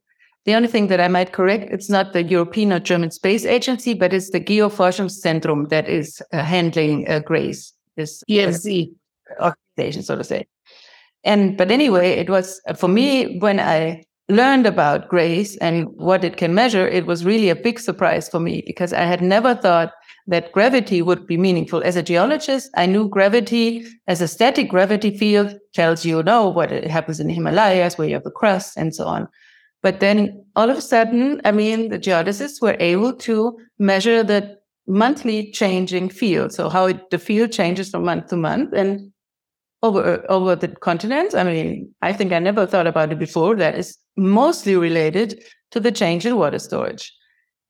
[0.47, 3.95] The only thing that I might correct, it's not the European or German Space Agency,
[3.95, 8.93] but it's the Geoforschungszentrum that is uh, handling uh, GRACE, this GFZ
[9.39, 10.47] organization, so to say.
[11.25, 16.37] And but anyway, it was for me when I learned about GRACE and what it
[16.37, 19.93] can measure, it was really a big surprise for me because I had never thought
[20.27, 21.83] that gravity would be meaningful.
[21.83, 26.71] As a geologist, I knew gravity as a static gravity field tells you, know, what
[26.71, 29.29] happens in the Himalayas, where you have the crust and so on.
[29.83, 34.59] But then all of a sudden, I mean, the geodesists were able to measure the
[34.87, 36.53] monthly changing field.
[36.53, 38.73] So how it, the field changes from month to month.
[38.73, 39.13] And
[39.83, 41.35] over over the continents.
[41.35, 43.57] I mean, I think I never thought about it before.
[43.57, 47.13] That is mostly related to the change in water storage.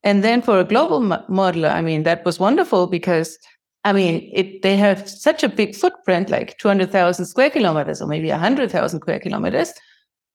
[0.03, 3.39] And then for a global mo- modeler, I mean, that was wonderful because
[3.85, 8.29] I mean, it, they have such a big footprint, like 200,000 square kilometers or maybe
[8.29, 9.73] 100,000 square kilometers.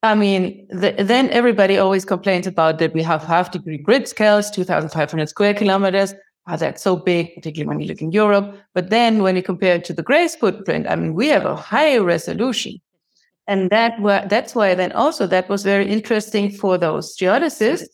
[0.02, 4.50] I mean, the, then everybody always complains about that we have half degree grid scales,
[4.50, 6.14] 2,500 square kilometers
[6.48, 8.58] oh, that's so big, particularly when you look in Europe.
[8.74, 11.56] But then when you compare it to the GRACE footprint, I mean, we have a
[11.56, 12.80] higher resolution.
[13.48, 17.88] And that were, that's why then also that was very interesting for those geodesists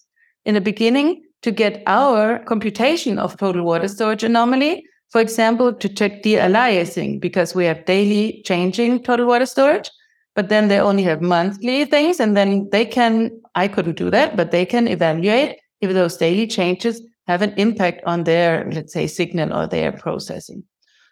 [0.46, 5.90] in the beginning to get our computation of total water storage anomaly, for example, to
[5.90, 9.90] check de-aliasing because we have daily changing total water storage,
[10.36, 12.20] but then they only have monthly things.
[12.20, 16.48] And then they can, I couldn't do that, but they can evaluate if those daily
[16.48, 20.64] changes have an impact on their, let's say, signal or their processing.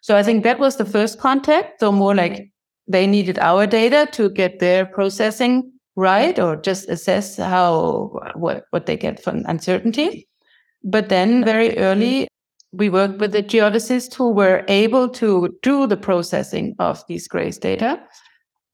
[0.02, 1.80] So I think that was the first contact.
[1.80, 2.91] So more like mm-hmm.
[2.91, 6.45] they needed our data to get their processing right mm-hmm.
[6.45, 10.28] or just assess how what, what they get from uncertainty.
[10.84, 12.78] But then very early mm-hmm.
[12.78, 17.58] we worked with the geodesists who were able to do the processing of these GRACE
[17.58, 18.02] data.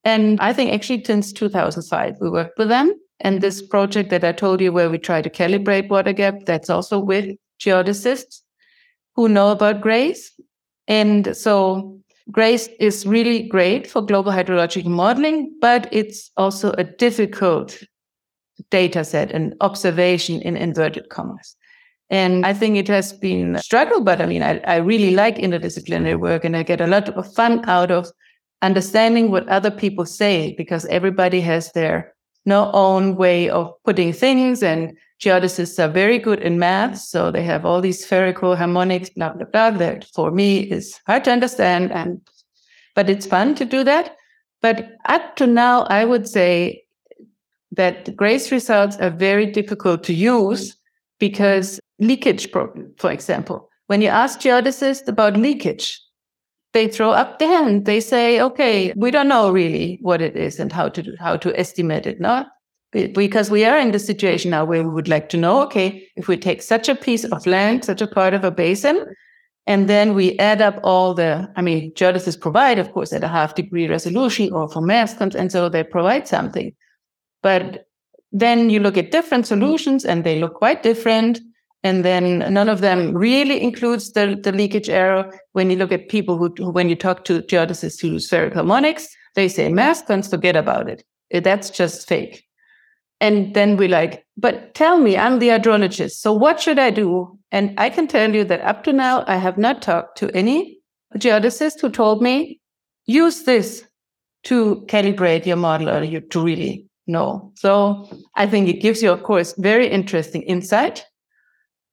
[0.03, 2.93] And I think actually since 2005, we worked with them.
[3.19, 6.99] And this project that I told you, where we try to calibrate WaterGAP, that's also
[6.99, 8.41] with geodesists
[9.15, 10.31] who know about GRACE.
[10.87, 11.99] And so
[12.31, 17.81] GRACE is really great for global hydrologic modeling, but it's also a difficult
[18.69, 21.55] data set and observation in inverted commas.
[22.09, 25.37] And I think it has been a struggle, but I mean, I, I really like
[25.37, 28.07] interdisciplinary work and I get a lot of fun out of
[28.61, 32.14] understanding what other people say because everybody has their
[32.45, 34.61] no own way of putting things.
[34.63, 36.97] And geodesists are very good in math.
[36.97, 41.23] So they have all these spherical harmonics, blah, blah, blah, that for me is hard
[41.25, 41.91] to understand.
[41.91, 42.21] And,
[42.95, 44.15] but it's fun to do that.
[44.61, 46.83] But up to now, I would say
[47.71, 50.75] that the GRACE results are very difficult to use
[51.19, 53.69] because leakage problem, for example.
[53.87, 56.01] When you ask geodesists about leakage,
[56.75, 57.85] they throw up their hand.
[57.85, 61.37] They say, okay, we don't know really what it is and how to do, how
[61.37, 62.19] to estimate it.
[62.19, 62.45] No,
[62.91, 66.27] because we are in the situation now where we would like to know, okay, if
[66.27, 69.05] we take such a piece of land, such a part of a basin,
[69.65, 73.29] and then we add up all the, I mean, geodesists provide, of course, at a
[73.29, 76.75] half degree resolution or for mass, and so they provide something.
[77.41, 77.85] But
[78.33, 81.39] then you look at different solutions and they look quite different.
[81.85, 85.31] And then none of them really includes the, the leakage error.
[85.51, 89.07] When you look at people who, when you talk to geodesists who do spherical harmonics,
[89.35, 91.03] they say mascons, forget about it.
[91.29, 92.43] Eh, that's just fake.
[93.21, 96.13] And then we like, but tell me, I'm the hydrologist.
[96.13, 97.37] So what should I do?
[97.51, 100.79] And I can tell you that up to now, I have not talked to any
[101.17, 102.59] geodesist who told me,
[103.05, 103.85] use this
[104.45, 107.51] to calibrate your model or you to really know.
[107.57, 111.05] So I think it gives you, of course, very interesting insight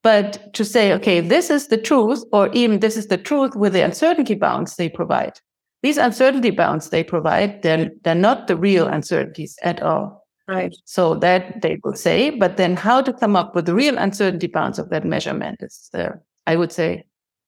[0.03, 3.73] but to say, okay, this is the truth, or even this is the truth with
[3.73, 5.39] the uncertainty bounds they provide.
[5.83, 10.27] These uncertainty bounds they provide, they're, they're not the real uncertainties at all.
[10.49, 10.75] Right.
[10.85, 14.49] So that they will say, but then how to come up with the real uncertainty
[14.49, 16.11] bounds of that measurement is, uh,
[16.47, 17.05] I would say,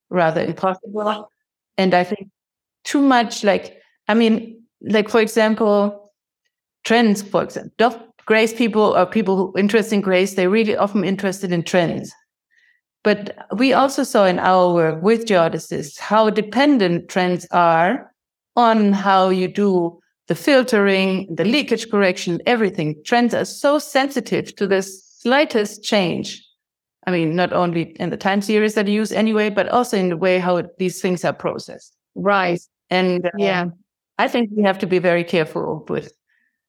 [0.09, 1.29] rather impossible.
[1.77, 2.29] And I think
[2.85, 6.13] too much like, I mean, like for example,
[6.85, 11.51] trends, for example, GRACE people or people who interest in GRACE, they're really often interested
[11.51, 12.13] in trends.
[13.05, 18.11] But we also saw in our work with geodesists how dependent trends are
[18.55, 22.95] on how you do the filtering, the leakage correction, everything.
[23.05, 26.43] Trends are so sensitive to the slightest change.
[27.05, 30.09] I mean, not only in the time series that you use anyway, but also in
[30.09, 31.95] the way how these things are processed.
[32.15, 32.59] Right.
[32.89, 33.65] And uh, yeah,
[34.17, 36.11] I think we have to be very careful with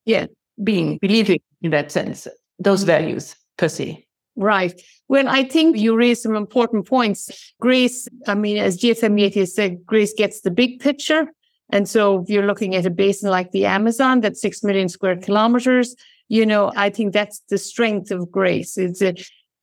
[0.05, 0.27] yeah,
[0.63, 4.06] being believing in that sense, those values per se.
[4.37, 4.81] Right.
[5.09, 7.55] Well, I think you raised some important points.
[7.61, 11.29] Grace, I mean, as GSM said, Grace gets the big picture.
[11.71, 15.17] And so if you're looking at a basin like the Amazon, that's six million square
[15.17, 15.97] kilometers,
[16.29, 18.77] you know, I think that's the strength of Grace.
[18.77, 19.15] It's a,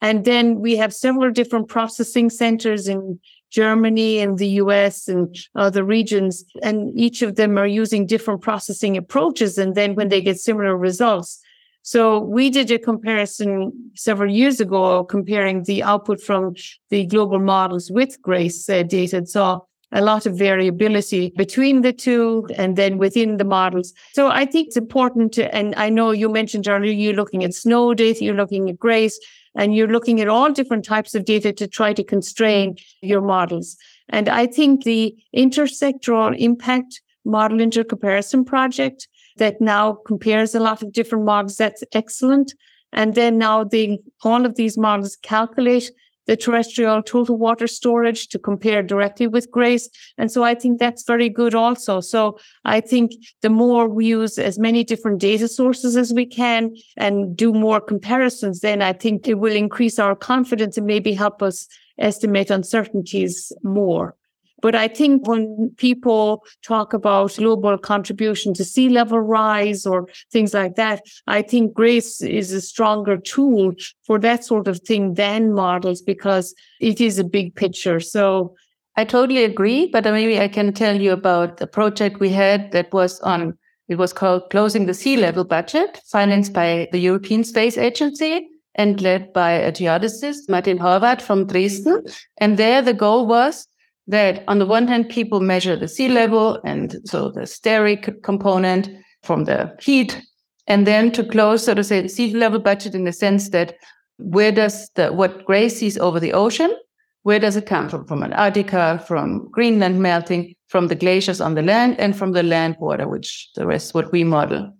[0.02, 3.20] and then we have several different processing centers in
[3.52, 8.98] Germany and the US and other regions, and each of them are using different processing
[8.98, 9.58] approaches.
[9.58, 11.40] And then when they get similar results,
[11.84, 16.56] so we did a comparison several years ago, comparing the output from
[16.90, 19.60] the global models with Grace uh, data and saw
[19.92, 23.94] a lot of variability between the two and then within the models.
[24.14, 27.54] So I think it's important to, and I know you mentioned earlier, you're looking at
[27.54, 29.20] snow data, you're looking at Grace,
[29.56, 33.78] and you're looking at all different types of data to try to constrain your models.
[34.08, 40.92] And I think the intersectoral impact model intercomparison project that now compares a lot of
[40.92, 41.58] different models.
[41.58, 42.54] That's excellent.
[42.92, 45.92] And then now the, all of these models calculate
[46.26, 49.90] the terrestrial total water storage to compare directly with GRACE.
[50.18, 52.00] And so I think that's very good also.
[52.00, 56.76] So I think the more we use as many different data sources as we can
[56.98, 61.42] and do more comparisons, then I think it will increase our confidence and maybe help
[61.42, 61.68] us
[62.00, 64.16] estimate uncertainties more.
[64.64, 70.54] But I think when people talk about global contribution to sea level rise or things
[70.54, 73.74] like that, I think GRACE is a stronger tool
[74.08, 78.00] for that sort of thing than models because it is a big picture.
[78.00, 78.56] So
[78.96, 79.88] I totally agree.
[79.88, 83.58] But maybe I can tell you about the project we had that was on,
[83.90, 89.02] it was called Closing the Sea Level Budget, financed by the European Space Agency and
[89.02, 92.06] led by a geodesist, Martin Horwath from Dresden.
[92.38, 93.68] And there the goal was
[94.08, 98.90] that on the one hand, people measure the sea level and so the steric component
[99.24, 100.22] from the heat,
[100.68, 103.76] and then to close, so to say, the sea level budget in the sense that
[104.18, 106.76] where does the what GRACE sees over the ocean,
[107.24, 108.06] where does it come from?
[108.06, 112.76] From Antarctica, from Greenland melting, from the glaciers on the land, and from the land
[112.80, 114.72] water, which the rest what we model.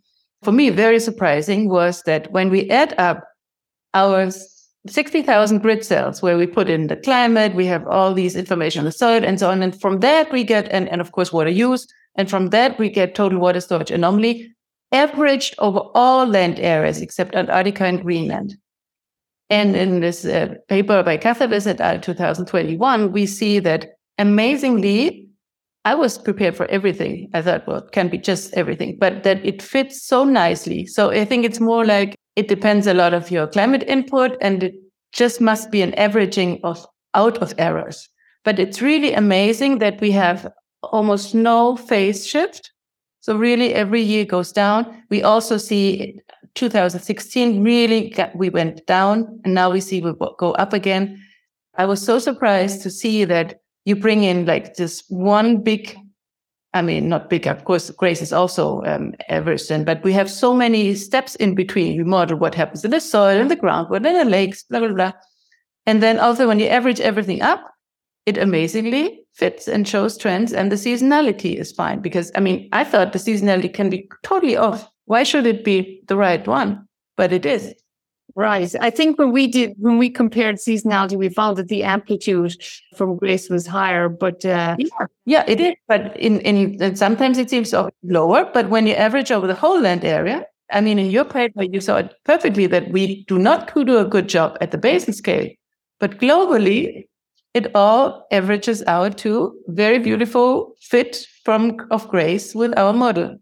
[0.44, 3.24] For me, very surprising was that when we add up
[3.94, 4.30] our
[4.88, 8.86] 60,000 grid cells where we put in the climate, we have all these information on
[8.86, 9.62] the soil and so on.
[9.62, 11.88] And from that we get, and, and of course, water use.
[12.16, 14.54] And from that we get total water storage anomaly
[14.92, 18.58] averaged over all land areas except Antarctica and Greenland.
[19.50, 25.28] And in this uh, paper by Cathavis et 2021, we see that amazingly,
[25.86, 27.30] I was prepared for everything.
[27.34, 30.86] I thought, well, it can be just everything, but that it fits so nicely.
[30.86, 34.64] So I think it's more like it depends a lot of your climate input and
[34.64, 34.76] it
[35.12, 38.10] just must be an averaging of out of errors.
[38.44, 42.72] But it's really amazing that we have almost no phase shift.
[43.22, 45.04] So really every year goes down.
[45.10, 46.20] We also see
[46.56, 51.22] 2016 really got, we went down and now we see we go up again.
[51.76, 55.98] I was so surprised to see that you bring in like this one big
[56.74, 60.56] I mean, not big, of course, Grace is also um, Everesting, but we have so
[60.56, 61.98] many steps in between.
[61.98, 64.80] We model what happens in the soil, in the ground, groundwater, in the lakes, blah,
[64.80, 65.12] blah, blah.
[65.86, 67.64] And then also when you average everything up,
[68.26, 72.00] it amazingly fits and shows trends and the seasonality is fine.
[72.00, 74.90] Because, I mean, I thought the seasonality can be totally off.
[75.06, 76.88] Why should it be the right one?
[77.18, 77.74] But it is.
[78.36, 78.74] Right.
[78.82, 82.56] I think when we did, when we compared seasonality, we found that the amplitude
[82.96, 85.76] from Grace was higher, but uh, yeah, yeah, it is.
[85.88, 88.50] But in, in sometimes it seems lower.
[88.52, 91.80] But when you average over the whole land area, I mean, in your paper, you
[91.80, 95.50] saw it perfectly that we do not do a good job at the basin scale,
[96.00, 97.06] but globally,
[97.54, 103.38] it all averages out to very beautiful fit from of Grace with our model.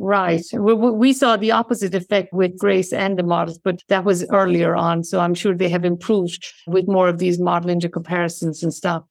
[0.00, 0.44] Right.
[0.52, 5.02] We, saw the opposite effect with Grace and the models, but that was earlier on.
[5.02, 9.02] So I'm sure they have improved with more of these model comparisons and stuff.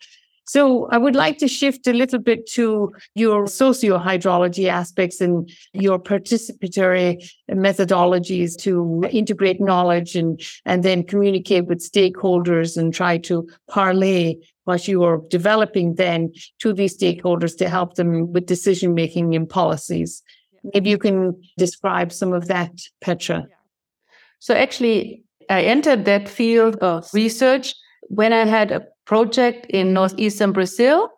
[0.46, 6.00] So I would like to shift a little bit to your socio-hydrology aspects and your
[6.00, 14.38] participatory methodologies to integrate knowledge and, and then communicate with stakeholders and try to parlay
[14.64, 19.50] what you are developing then to these stakeholders to help them with decision making and
[19.50, 20.24] policies.
[20.74, 23.46] Maybe you can describe some of that, Petra.
[24.40, 27.74] So actually, I entered that field of research
[28.10, 31.10] when I had a project in northeastern Brazil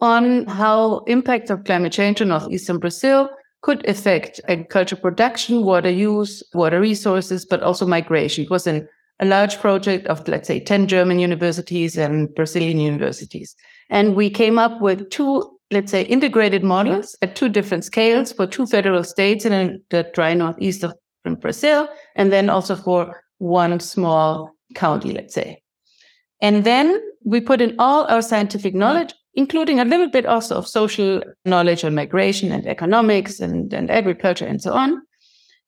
[0.00, 3.28] on how impacts of climate change in northeastern Brazil
[3.62, 8.44] could affect agricultural production, water use, water resources, but also migration.
[8.44, 8.86] It was an,
[9.20, 13.56] a large project of, let's say, 10 German universities and Brazilian universities.
[13.88, 18.46] And we came up with two let's say, integrated models at two different scales for
[18.46, 20.94] two federal states in the dry northeast of
[21.40, 25.62] Brazil, and then also for one small county, let's say.
[26.40, 30.68] And then we put in all our scientific knowledge, including a little bit also of
[30.68, 35.02] social knowledge on migration and economics and, and agriculture and so on.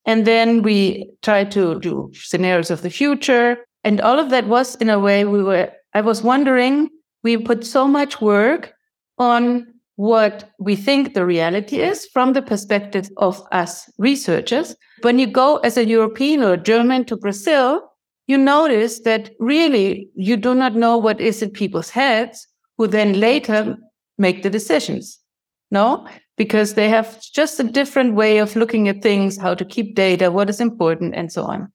[0.04, 3.58] And then we try to do scenarios of the future.
[3.82, 6.90] And all of that was in a way we were, I was wondering,
[7.24, 8.72] we put so much work
[9.18, 9.66] on
[9.96, 14.76] what we think the reality is from the perspective of us researchers.
[15.02, 17.82] When you go as a European or a German to Brazil,
[18.26, 23.18] you notice that really you do not know what is in people's heads who then
[23.18, 23.76] later
[24.18, 25.18] make the decisions.
[25.70, 29.94] No, because they have just a different way of looking at things, how to keep
[29.94, 31.72] data, what is important, and so on.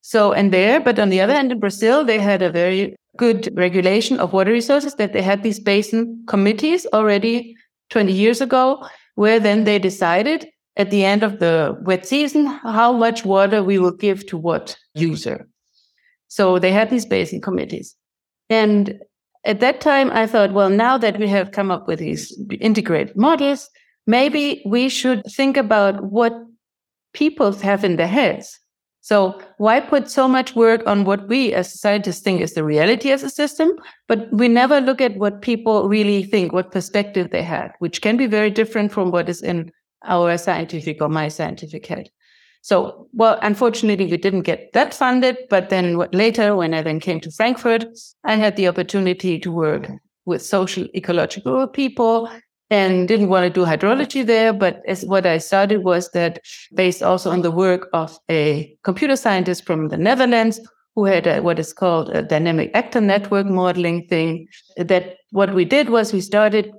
[0.00, 3.50] So, and there, but on the other hand, in Brazil, they had a very good
[3.54, 7.54] regulation of water resources that they had these basin committees already
[7.90, 10.46] 20 years ago, where then they decided
[10.76, 14.76] at the end of the wet season how much water we will give to what
[14.94, 15.46] user.
[16.28, 17.94] So they had these basin committees.
[18.48, 18.98] And
[19.44, 23.16] at that time, I thought, well, now that we have come up with these integrated
[23.16, 23.68] models,
[24.06, 26.32] maybe we should think about what
[27.12, 28.60] people have in their heads.
[29.08, 33.10] So why put so much work on what we as scientists think is the reality
[33.10, 33.70] as a system,
[34.06, 38.18] but we never look at what people really think, what perspective they had, which can
[38.18, 39.72] be very different from what is in
[40.04, 42.10] our scientific or my scientific head.
[42.60, 45.38] So, well, unfortunately, we didn't get that funded.
[45.48, 47.86] But then later, when I then came to Frankfurt,
[48.24, 49.88] I had the opportunity to work
[50.26, 52.28] with social ecological people
[52.70, 54.52] and didn't want to do hydrology there.
[54.52, 56.40] But as what I started was that
[56.74, 60.60] based also on the work of a computer scientist from the Netherlands
[60.94, 64.48] who had a, what is called a dynamic actor network modeling thing.
[64.76, 66.72] That what we did was we started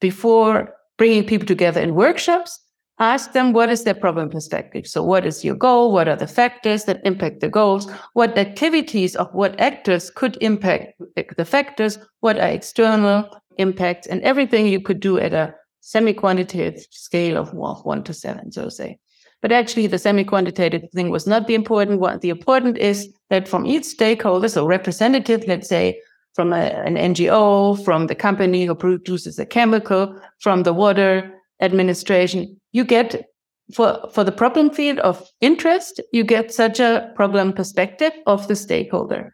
[0.00, 2.60] before bringing people together in workshops,
[2.98, 4.86] ask them what is their problem perspective.
[4.86, 5.92] So what is your goal?
[5.92, 7.90] What are the factors that impact the goals?
[8.12, 10.94] What activities of what actors could impact
[11.36, 11.98] the factors?
[12.20, 13.28] What are external?
[13.58, 18.68] Impact and everything you could do at a semi-quantitative scale of one to seven, so
[18.68, 18.98] say.
[19.42, 22.18] But actually, the semi-quantitative thing was not the important one.
[22.20, 26.00] The important is that from each stakeholder, so representative, let's say
[26.34, 31.30] from a, an NGO, from the company who produces a chemical, from the water
[31.60, 33.26] administration, you get
[33.72, 38.56] for, for the problem field of interest, you get such a problem perspective of the
[38.56, 39.32] stakeholder.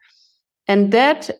[0.68, 1.30] And that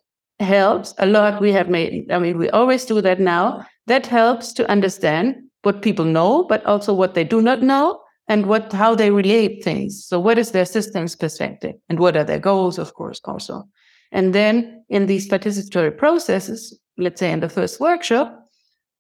[0.41, 1.41] helps a lot.
[1.41, 3.67] We have made, I mean, we always do that now.
[3.87, 8.47] That helps to understand what people know, but also what they do not know and
[8.47, 10.05] what how they relate things.
[10.05, 13.65] So what is their systems perspective and what are their goals, of course, also.
[14.13, 18.49] And then in these participatory processes, let's say in the first workshop,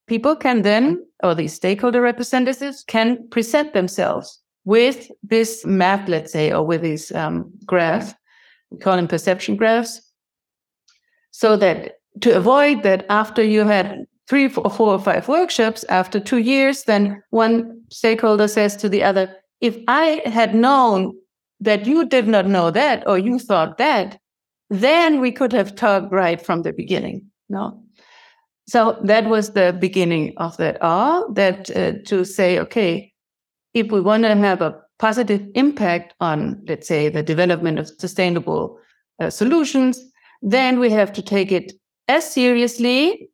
[0.06, 6.52] people can then, or these stakeholder representatives can present themselves with this map, let's say,
[6.52, 8.14] or with this um, graph.
[8.70, 10.00] We call them perception graphs
[11.30, 16.20] so that to avoid that after you had three, four, four or five workshops, after
[16.20, 21.14] two years, then one stakeholder says to the other, if I had known
[21.60, 24.18] that you did not know that or you thought that,
[24.70, 27.22] then we could have talked right from the beginning.
[27.48, 27.82] No.
[28.68, 33.12] So that was the beginning of that R, that uh, to say, okay,
[33.74, 38.78] if we want to have a positive impact on, let's say, the development of sustainable
[39.18, 40.00] uh, solutions,
[40.42, 41.72] then we have to take it
[42.08, 43.28] as seriously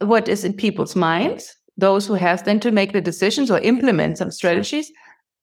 [0.00, 4.18] what is in people's minds, those who have then to make the decisions or implement
[4.18, 4.90] some strategies,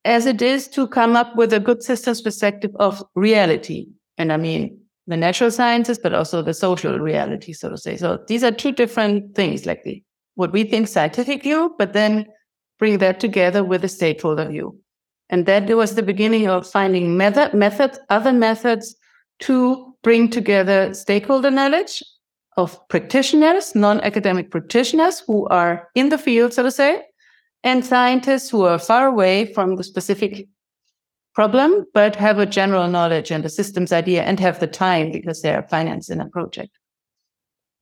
[0.05, 3.87] as it is to come up with a good systems perspective of reality.
[4.17, 7.97] And I mean, the natural sciences, but also the social reality, so to say.
[7.97, 10.03] So these are two different things, like the
[10.35, 12.25] what we think scientific view, but then
[12.77, 14.79] bring that together with the stakeholder view.
[15.29, 18.95] And that was the beginning of finding method, methods, other methods
[19.39, 22.03] to bring together stakeholder knowledge
[22.57, 27.03] of practitioners, non-academic practitioners who are in the field, so to say,
[27.63, 30.47] and scientists who are far away from the specific
[31.33, 35.41] problem, but have a general knowledge and a systems idea and have the time because
[35.41, 36.77] they are financing a project.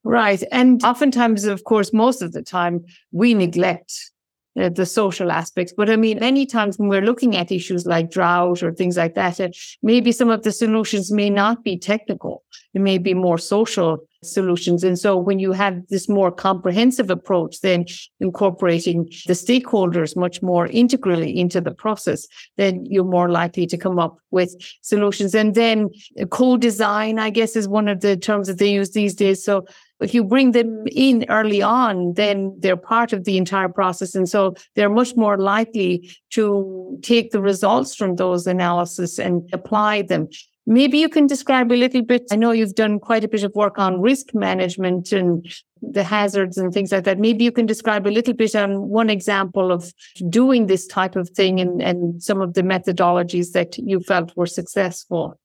[0.03, 0.43] Right.
[0.51, 4.11] And oftentimes, of course, most of the time, we neglect
[4.59, 5.73] uh, the social aspects.
[5.75, 9.15] But I mean, many times when we're looking at issues like drought or things like
[9.15, 9.49] that, uh,
[9.81, 12.43] maybe some of the solutions may not be technical.
[12.73, 14.83] It may be more social solutions.
[14.83, 17.85] And so when you have this more comprehensive approach, then
[18.19, 22.27] incorporating the stakeholders much more integrally into the process,
[22.57, 25.33] then you're more likely to come up with solutions.
[25.33, 25.89] And then
[26.29, 29.43] co-design, I guess, is one of the terms that they use these days.
[29.43, 29.65] So
[29.99, 30.87] if you bring them mm.
[30.95, 34.15] in early on, then they're part of the entire process.
[34.15, 40.03] And so they're much more likely to take the results from those analysis and apply
[40.03, 40.27] them.
[40.69, 42.23] Maybe you can describe a little bit.
[42.29, 45.47] I know you've done quite a bit of work on risk management and
[45.81, 47.19] the hazards and things like that.
[47.19, 49.93] Maybe you can describe a little bit on one example of
[50.29, 54.45] doing this type of thing and, and some of the methodologies that you felt were
[54.45, 55.39] successful.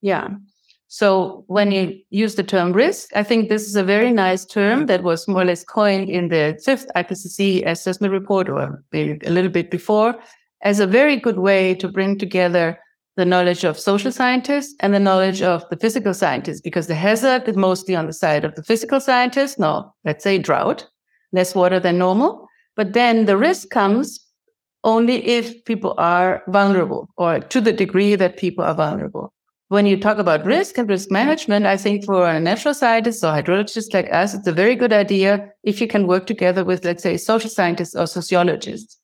[0.00, 0.28] Yeah.
[0.94, 4.86] So when you use the term risk, I think this is a very nice term
[4.86, 9.30] that was more or less coined in the fifth IPCC assessment report or maybe a
[9.32, 10.14] little bit before
[10.62, 12.78] as a very good way to bring together
[13.16, 17.48] the knowledge of social scientists and the knowledge of the physical scientists, because the hazard
[17.48, 19.58] is mostly on the side of the physical scientists.
[19.58, 20.86] No, let's say drought,
[21.32, 22.46] less water than normal.
[22.76, 24.20] But then the risk comes
[24.84, 29.33] only if people are vulnerable or to the degree that people are vulnerable
[29.68, 33.32] when you talk about risk and risk management, I think for a natural scientist or
[33.32, 37.02] hydrologist like us, it's a very good idea if you can work together with, let's
[37.02, 38.98] say, social scientists or sociologists.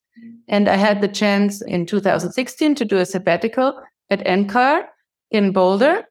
[0.49, 3.81] And I had the chance in 2016 to do a sabbatical
[4.11, 4.85] at NCAR
[5.31, 6.05] in Boulder,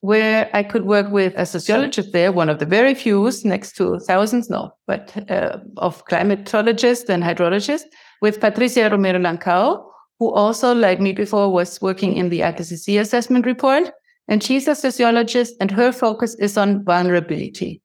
[0.00, 3.98] where I could work with a sociologist there, one of the very few next to
[4.00, 7.84] thousands, no, but uh, of climatologists and hydrologists,
[8.20, 9.84] with Patricia Romero Lankao,
[10.18, 13.90] who also, like me before, was working in the IPCC assessment report.
[14.28, 17.80] And she's a sociologist, and her focus is on vulnerability.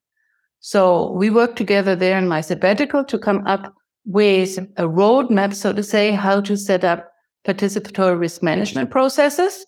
[0.59, 3.73] So we worked together there in my sabbatical to come up
[4.05, 7.07] with a roadmap, so to say, how to set up
[7.45, 9.65] participatory risk management processes,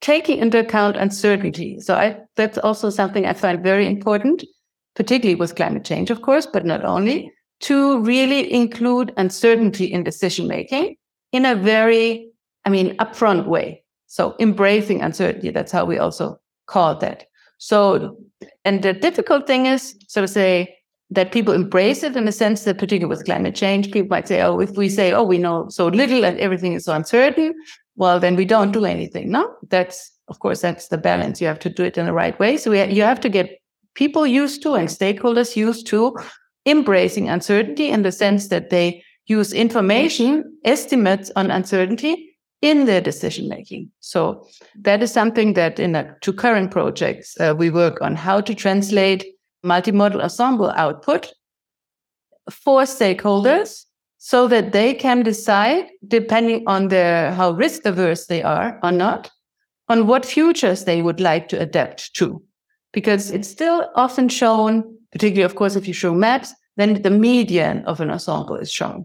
[0.00, 1.78] taking into account uncertainty.
[1.80, 4.44] So I, that's also something I find very important,
[4.94, 10.46] particularly with climate change, of course, but not only, to really include uncertainty in decision
[10.46, 10.96] making
[11.36, 12.28] in a very,
[12.64, 13.84] I mean, upfront way.
[14.06, 17.24] So embracing uncertainty, that's how we also call that.
[17.58, 18.16] So,
[18.64, 20.76] and the difficult thing is, so to say,
[21.10, 24.42] that people embrace it in the sense that, particularly with climate change, people might say,
[24.42, 27.54] oh, if we say, oh, we know so little and everything is so uncertain,
[27.94, 29.30] well, then we don't do anything.
[29.30, 31.40] No, that's, of course, that's the balance.
[31.40, 32.56] You have to do it in the right way.
[32.56, 33.60] So you have to get
[33.94, 36.16] people used to and stakeholders used to
[36.66, 43.48] embracing uncertainty in the sense that they use information estimates on uncertainty in their decision
[43.48, 43.90] making.
[44.00, 44.46] So
[44.82, 48.54] that is something that in a, two current projects uh, we work on how to
[48.54, 49.24] translate
[49.64, 51.32] multimodal ensemble output
[52.50, 53.84] for stakeholders
[54.18, 59.30] so that they can decide depending on their how risk averse they are or not
[59.88, 62.42] on what futures they would like to adapt to.
[62.92, 67.84] Because it's still often shown particularly of course if you show maps then the median
[67.86, 69.04] of an ensemble is shown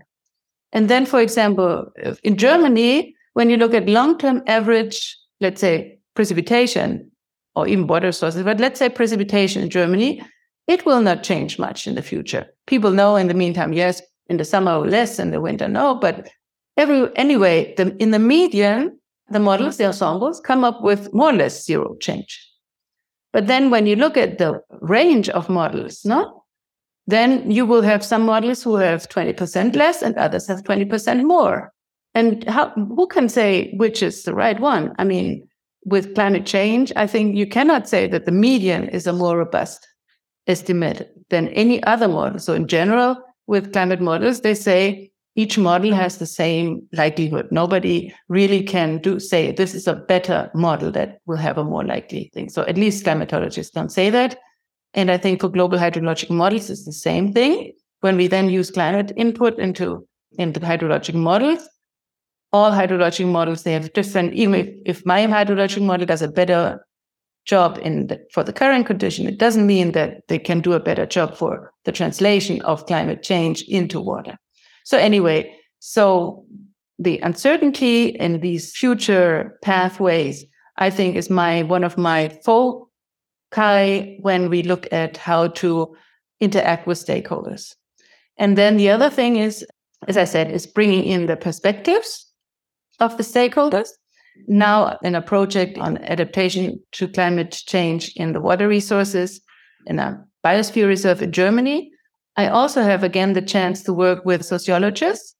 [0.74, 6.00] and then, for example, uh, in Germany, when you look at long-term average, let's say
[6.16, 7.10] precipitation
[7.56, 10.22] or even water sources, but let's say precipitation in Germany,
[10.68, 12.46] it will not change much in the future.
[12.68, 16.30] People know in the meantime, yes, in the summer less, in the winter no, but
[16.78, 18.98] every anyway, the, in the median,
[19.30, 22.48] the models, the ensembles come up with more or less zero change.
[23.34, 26.41] But then when you look at the range of models, no,
[27.12, 31.72] then you will have some models who have 20% less and others have 20% more.
[32.14, 34.94] And how, who can say which is the right one?
[34.98, 35.48] I mean,
[35.86, 39.88] with climate change, I think you cannot say that the median is a more robust
[40.48, 42.40] estimate than any other model.
[42.40, 47.48] So in general, with climate models, they say each model has the same likelihood.
[47.52, 51.86] Nobody really can do say this is a better model that will have a more
[51.86, 52.50] likely thing.
[52.50, 54.38] So at least climatologists don't say that.
[54.94, 57.74] And I think for global hydrologic models, it's the same thing.
[58.02, 61.68] When we then use climate input into into hydrologic models,
[62.54, 64.34] all hydrologic models they have different.
[64.34, 66.86] Even if, if my hydrologic model does a better
[67.46, 70.80] job in the, for the current condition, it doesn't mean that they can do a
[70.80, 74.38] better job for the translation of climate change into water.
[74.84, 76.46] So anyway, so
[77.00, 80.46] the uncertainty in these future pathways,
[80.78, 82.30] I think, is my one of my
[83.54, 85.96] foci when we look at how to
[86.40, 87.76] interact with stakeholders.
[88.38, 89.66] And then the other thing is,
[90.08, 92.32] as I said, is bringing in the perspectives
[93.00, 93.90] of the stakeholders.
[94.48, 99.42] Now, in a project on adaptation to climate change in the water resources
[99.86, 101.92] in a biosphere reserve in Germany,
[102.38, 105.36] I also have again the chance to work with sociologists.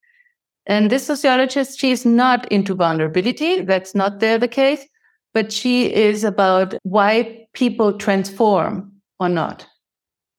[0.68, 3.62] And this sociologist, she's not into vulnerability.
[3.62, 4.86] That's not there the case,
[5.34, 9.66] but she is about why people transform or not.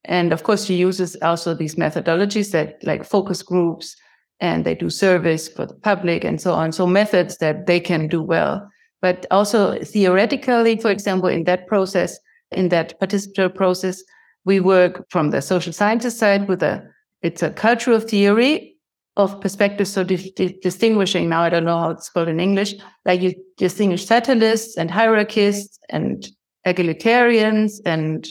[0.04, 3.96] And of course, she uses also these methodologies that like focus groups
[4.40, 6.72] and they do service for the public and so on.
[6.72, 8.68] So methods that they can do well.
[9.00, 12.18] But also theoretically, for example, in that process,
[12.50, 14.02] in that participatory process,
[14.44, 16.84] we work from the social sciences side with a,
[17.22, 18.71] it's a cultural theory
[19.16, 19.92] of perspectives.
[19.92, 23.34] So di- di- distinguishing now, I don't know how it's called in English, like you
[23.56, 26.26] distinguish fatalists and hierarchists and
[26.66, 28.26] egalitarians and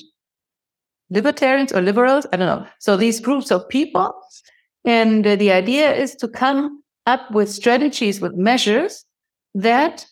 [1.10, 2.26] libertarians or liberals.
[2.32, 2.68] I don't know.
[2.80, 4.14] So these groups of people.
[4.84, 9.06] And uh, the idea is to come up with strategies, with measures
[9.54, 10.06] that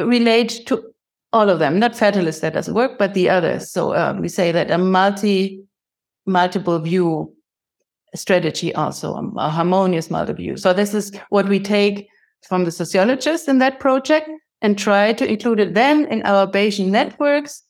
[0.00, 0.82] relate to
[1.32, 3.70] all of them, not fatalist that doesn't work, but the others.
[3.70, 5.62] So um, we say that a multi,
[6.26, 7.34] multiple view
[8.14, 10.56] strategy also, a harmonious multiple view.
[10.56, 12.08] So this is what we take
[12.48, 14.28] from the sociologists in that project
[14.60, 17.62] and try to include it then in our Bayesian networks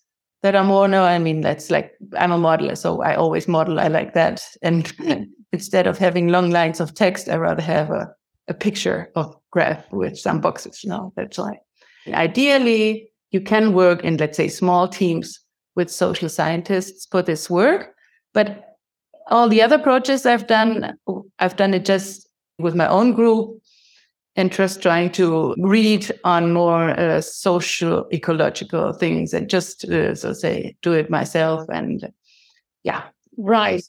[0.42, 3.78] that are more, no, I mean, that's like, I'm a modeler, so I always model,
[3.78, 4.42] I like that.
[4.62, 4.92] And
[5.52, 8.12] instead of having long lines of text, I rather have a,
[8.48, 10.80] a picture of graph with some boxes.
[10.84, 11.60] No, that's right.
[12.08, 15.38] Ideally, you can work in, let's say, small teams
[15.76, 17.94] with social scientists for this work.
[18.34, 18.71] But
[19.28, 20.96] all the other projects I've done,
[21.38, 23.60] I've done it just with my own group
[24.36, 30.32] and just trying to read on more uh, social ecological things and just uh, so
[30.32, 32.10] say do it myself and
[32.82, 33.02] yeah
[33.36, 33.82] right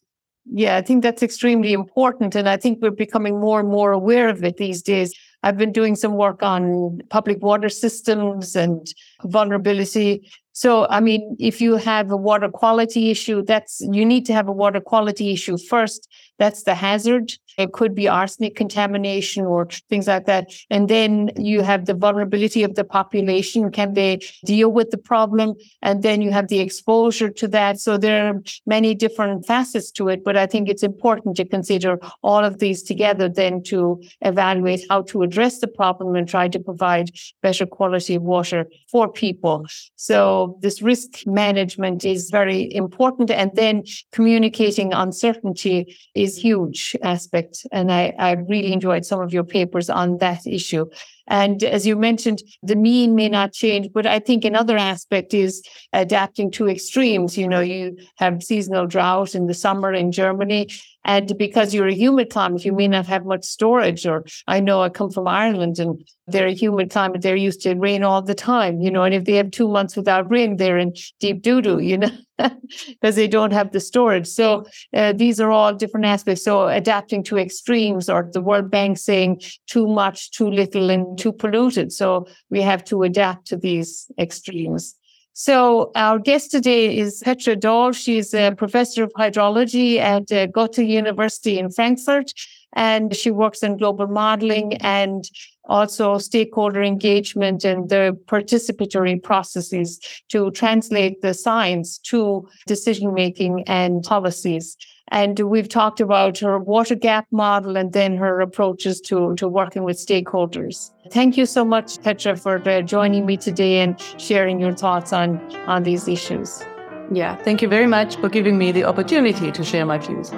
[0.51, 4.27] yeah i think that's extremely important and i think we're becoming more and more aware
[4.27, 5.13] of it these days
[5.43, 8.87] I've been doing some work on public water systems and
[9.25, 10.29] vulnerability.
[10.53, 14.47] So, I mean, if you have a water quality issue, that's, you need to have
[14.47, 16.07] a water quality issue first.
[16.37, 17.33] That's the hazard.
[17.57, 20.51] It could be arsenic contamination or things like that.
[20.69, 23.71] And then you have the vulnerability of the population.
[23.71, 25.55] Can they deal with the problem?
[25.81, 27.79] And then you have the exposure to that.
[27.79, 31.99] So there are many different facets to it, but I think it's important to consider
[32.23, 36.59] all of these together then to evaluate how to address the problem and try to
[36.59, 39.65] provide better quality of water for people.
[39.95, 43.31] So this risk management is very important.
[43.31, 47.65] And then communicating uncertainty is huge aspect.
[47.71, 50.85] And I, I really enjoyed some of your papers on that issue.
[51.27, 55.63] And as you mentioned, the mean may not change, but I think another aspect is
[55.93, 57.37] adapting to extremes.
[57.37, 60.67] You know, you have seasonal drought in the summer in Germany,
[61.05, 64.05] and because you're a humid climate, you may not have much storage.
[64.05, 67.21] Or I know I come from Ireland and they're a humid climate.
[67.21, 69.95] They're used to rain all the time, you know, and if they have two months
[69.97, 72.11] without rain, they're in deep doo doo, you know,
[72.87, 74.27] because they don't have the storage.
[74.27, 76.43] So uh, these are all different aspects.
[76.43, 81.33] So adapting to extremes or the World Bank saying too much, too little, and too
[81.33, 81.91] polluted.
[81.91, 84.95] So we have to adapt to these extremes.
[85.35, 87.95] So our guest today is Petra Döll.
[87.95, 92.33] She's a professor of hydrology at uh, Goethe University in Frankfurt,
[92.73, 95.27] and she works in global modeling and
[95.65, 104.03] also stakeholder engagement and the participatory processes to translate the science to decision making and
[104.03, 104.77] policies.
[105.13, 109.97] And we've talked about her WaterGAP model and then her approaches to, to working with
[109.97, 110.89] stakeholders.
[111.11, 115.39] Thank you so much, Petra, for uh, joining me today and sharing your thoughts on,
[115.67, 116.63] on these issues.
[117.11, 120.31] Yeah, thank you very much for giving me the opportunity to share my views.